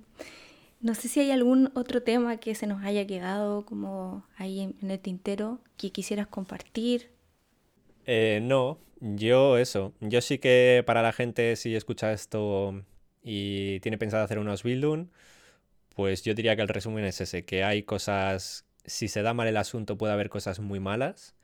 [0.81, 4.91] No sé si hay algún otro tema que se nos haya quedado como ahí en
[4.91, 7.11] el tintero que quisieras compartir.
[8.05, 9.95] Eh, no, yo eso.
[10.01, 12.83] Yo sí que para la gente si escucha esto
[13.25, 15.09] y tiene pensado hacer unos Bildung,
[15.97, 19.49] pues yo diría que el resumen es ese, que hay cosas, si se da mal
[19.49, 21.35] el asunto puede haber cosas muy malas,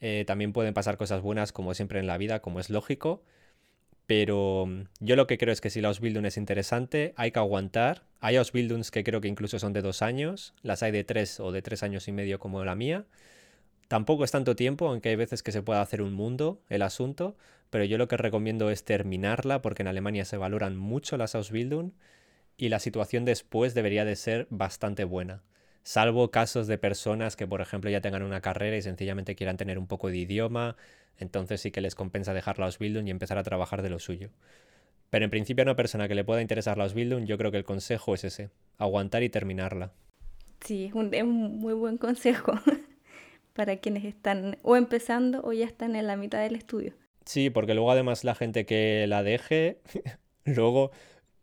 [0.00, 3.22] eh, también pueden pasar cosas buenas como siempre en la vida, como es lógico,
[4.10, 4.66] pero
[4.98, 8.02] yo lo que creo es que si la Ausbildung es interesante, hay que aguantar.
[8.18, 11.52] Hay Ausbildungs que creo que incluso son de dos años, las hay de tres o
[11.52, 13.04] de tres años y medio como la mía.
[13.86, 17.36] Tampoco es tanto tiempo, aunque hay veces que se puede hacer un mundo el asunto,
[17.70, 21.92] pero yo lo que recomiendo es terminarla porque en Alemania se valoran mucho las Ausbildung
[22.56, 25.42] y la situación después debería de ser bastante buena.
[25.82, 29.78] Salvo casos de personas que, por ejemplo, ya tengan una carrera y sencillamente quieran tener
[29.78, 30.76] un poco de idioma,
[31.16, 34.30] entonces sí que les compensa dejar la Ausbildung y empezar a trabajar de lo suyo.
[35.08, 37.56] Pero en principio a una persona que le pueda interesar la Ausbildung, yo creo que
[37.56, 39.92] el consejo es ese, aguantar y terminarla.
[40.60, 41.10] Sí, es un,
[41.58, 42.52] muy buen consejo.
[43.54, 46.94] para quienes están o empezando o ya están en la mitad del estudio.
[47.24, 49.78] Sí, porque luego además la gente que la deje,
[50.44, 50.90] luego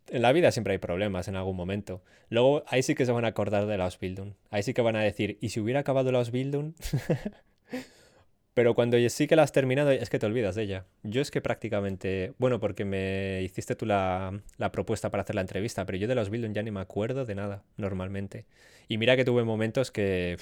[0.10, 2.04] en la vida siempre hay problemas en algún momento.
[2.30, 4.34] Luego ahí sí que se van a acordar de la Ausbildung.
[4.50, 6.74] Ahí sí que van a decir, ¿y si hubiera acabado la Ausbildung?
[8.54, 10.86] Pero cuando sí que la has terminado, es que te olvidas de ella.
[11.04, 15.42] Yo es que prácticamente, bueno, porque me hiciste tú la, la propuesta para hacer la
[15.42, 18.46] entrevista, pero yo de la Ausbildung ya ni me acuerdo de nada, normalmente.
[18.88, 20.38] Y mira que tuve momentos que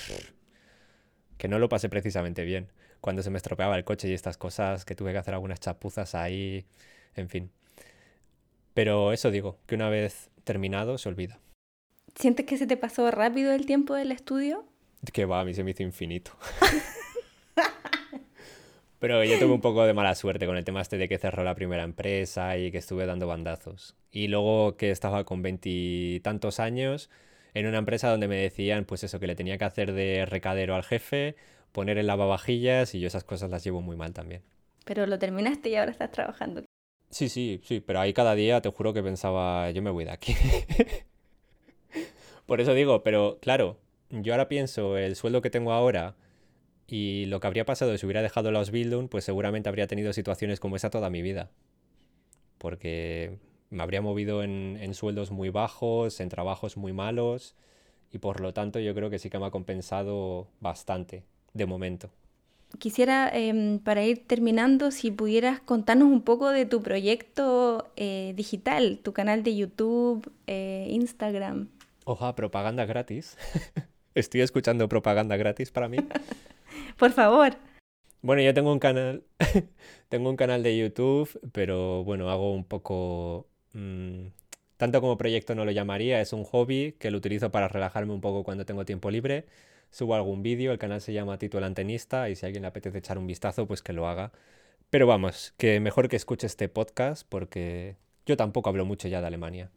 [1.37, 2.67] que no lo pasé precisamente bien.
[3.05, 6.15] Cuando se me estropeaba el coche y estas cosas, que tuve que hacer algunas chapuzas
[6.15, 6.65] ahí,
[7.13, 7.51] en fin.
[8.73, 11.37] Pero eso digo, que una vez terminado se olvida.
[12.15, 14.65] ¿Sientes que se te pasó rápido el tiempo del estudio?
[15.13, 16.31] Que va, a mí se me hizo infinito.
[18.97, 21.43] Pero yo tuve un poco de mala suerte con el tema este de que cerró
[21.43, 23.95] la primera empresa y que estuve dando bandazos.
[24.09, 27.11] Y luego que estaba con veintitantos años,
[27.53, 30.73] en una empresa donde me decían, pues eso, que le tenía que hacer de recadero
[30.73, 31.35] al jefe,
[31.75, 34.41] poner el lavavajillas y yo esas cosas las llevo muy mal también.
[34.85, 36.63] Pero lo terminaste y ahora estás trabajando.
[37.09, 40.11] Sí, sí, sí, pero ahí cada día te juro que pensaba, yo me voy de
[40.11, 40.33] aquí.
[42.45, 43.77] Por eso digo, pero claro,
[44.09, 46.15] yo ahora pienso el sueldo que tengo ahora
[46.87, 50.61] y lo que habría pasado si hubiera dejado la Ausbildung, pues seguramente habría tenido situaciones
[50.61, 51.51] como esa toda mi vida.
[52.57, 53.37] Porque
[53.69, 57.53] me habría movido en, sueldos muy bajos, en trabajos muy malos
[58.13, 62.11] y por lo tanto yo creo que sí que me ha compensado bastante de momento.
[62.77, 68.99] Quisiera, em, para ir terminando, si pudieras contarnos un poco de tu proyecto eh, digital,
[69.01, 71.69] tu canal de YouTube, eh, Instagram.
[72.03, 73.37] Oja, propaganda gratis.
[74.13, 75.97] Estoy escuchando propaganda gratis para mí.
[76.99, 77.55] Por favor.
[78.21, 79.23] Bueno, yo tengo un canal,
[80.09, 84.27] tengo un canal de YouTube, pero bueno, hago un poco Mm,
[84.77, 88.21] tanto como proyecto no lo llamaría, es un hobby que lo utilizo para relajarme un
[88.21, 89.45] poco cuando tengo tiempo libre.
[89.91, 92.67] Subo algún vídeo, el canal se llama Tito el Antenista y si a alguien le
[92.67, 94.31] apetece echar un vistazo, pues que lo haga.
[94.89, 99.27] Pero vamos, que mejor que escuche este podcast porque yo tampoco hablo mucho ya de
[99.27, 99.71] Alemania.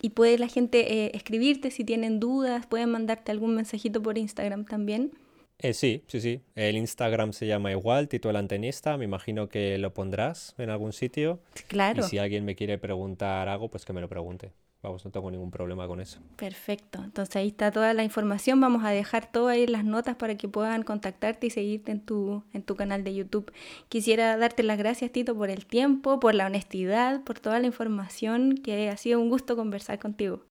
[0.00, 4.64] Y puede la gente eh, escribirte si tienen dudas, pueden mandarte algún mensajito por Instagram
[4.64, 5.12] también.
[5.58, 6.40] Eh, sí, sí, sí.
[6.56, 8.96] El Instagram se llama igual, Tito el Antenista.
[8.96, 11.40] Me imagino que lo pondrás en algún sitio.
[11.68, 12.04] Claro.
[12.04, 14.50] Y si alguien me quiere preguntar algo, pues que me lo pregunte.
[14.82, 16.18] Vamos, no tengo ningún problema con eso.
[16.36, 17.02] Perfecto.
[17.04, 18.60] Entonces ahí está toda la información.
[18.60, 22.00] Vamos a dejar todo ahí en las notas para que puedan contactarte y seguirte en
[22.00, 23.52] tu, en tu canal de YouTube.
[23.88, 28.56] Quisiera darte las gracias, Tito, por el tiempo, por la honestidad, por toda la información,
[28.56, 30.44] que ha sido un gusto conversar contigo.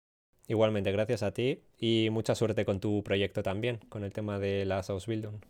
[0.48, 4.64] Igualmente, gracias a ti y mucha suerte con tu proyecto también, con el tema de
[4.66, 5.42] las Ausbildung.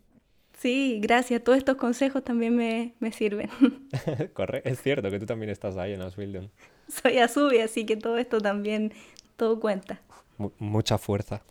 [0.58, 1.42] Sí, gracias.
[1.42, 3.48] Todos estos consejos también me, me sirven.
[4.34, 6.48] Correcto, es cierto que tú también estás ahí en Ausbildung.
[6.88, 8.92] Soy Azubi, así que todo esto también,
[9.36, 10.00] todo cuenta.
[10.38, 11.42] M mucha fuerza.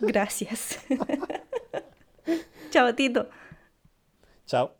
[0.00, 0.78] Gracias.
[2.70, 3.28] Chao, Tito.
[4.46, 4.74] Chao.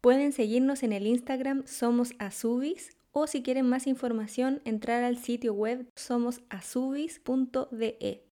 [0.00, 5.52] Pueden seguirnos en el Instagram Somos Azubis o si quieren más información entrar al sitio
[5.54, 8.31] web somosazubis.de.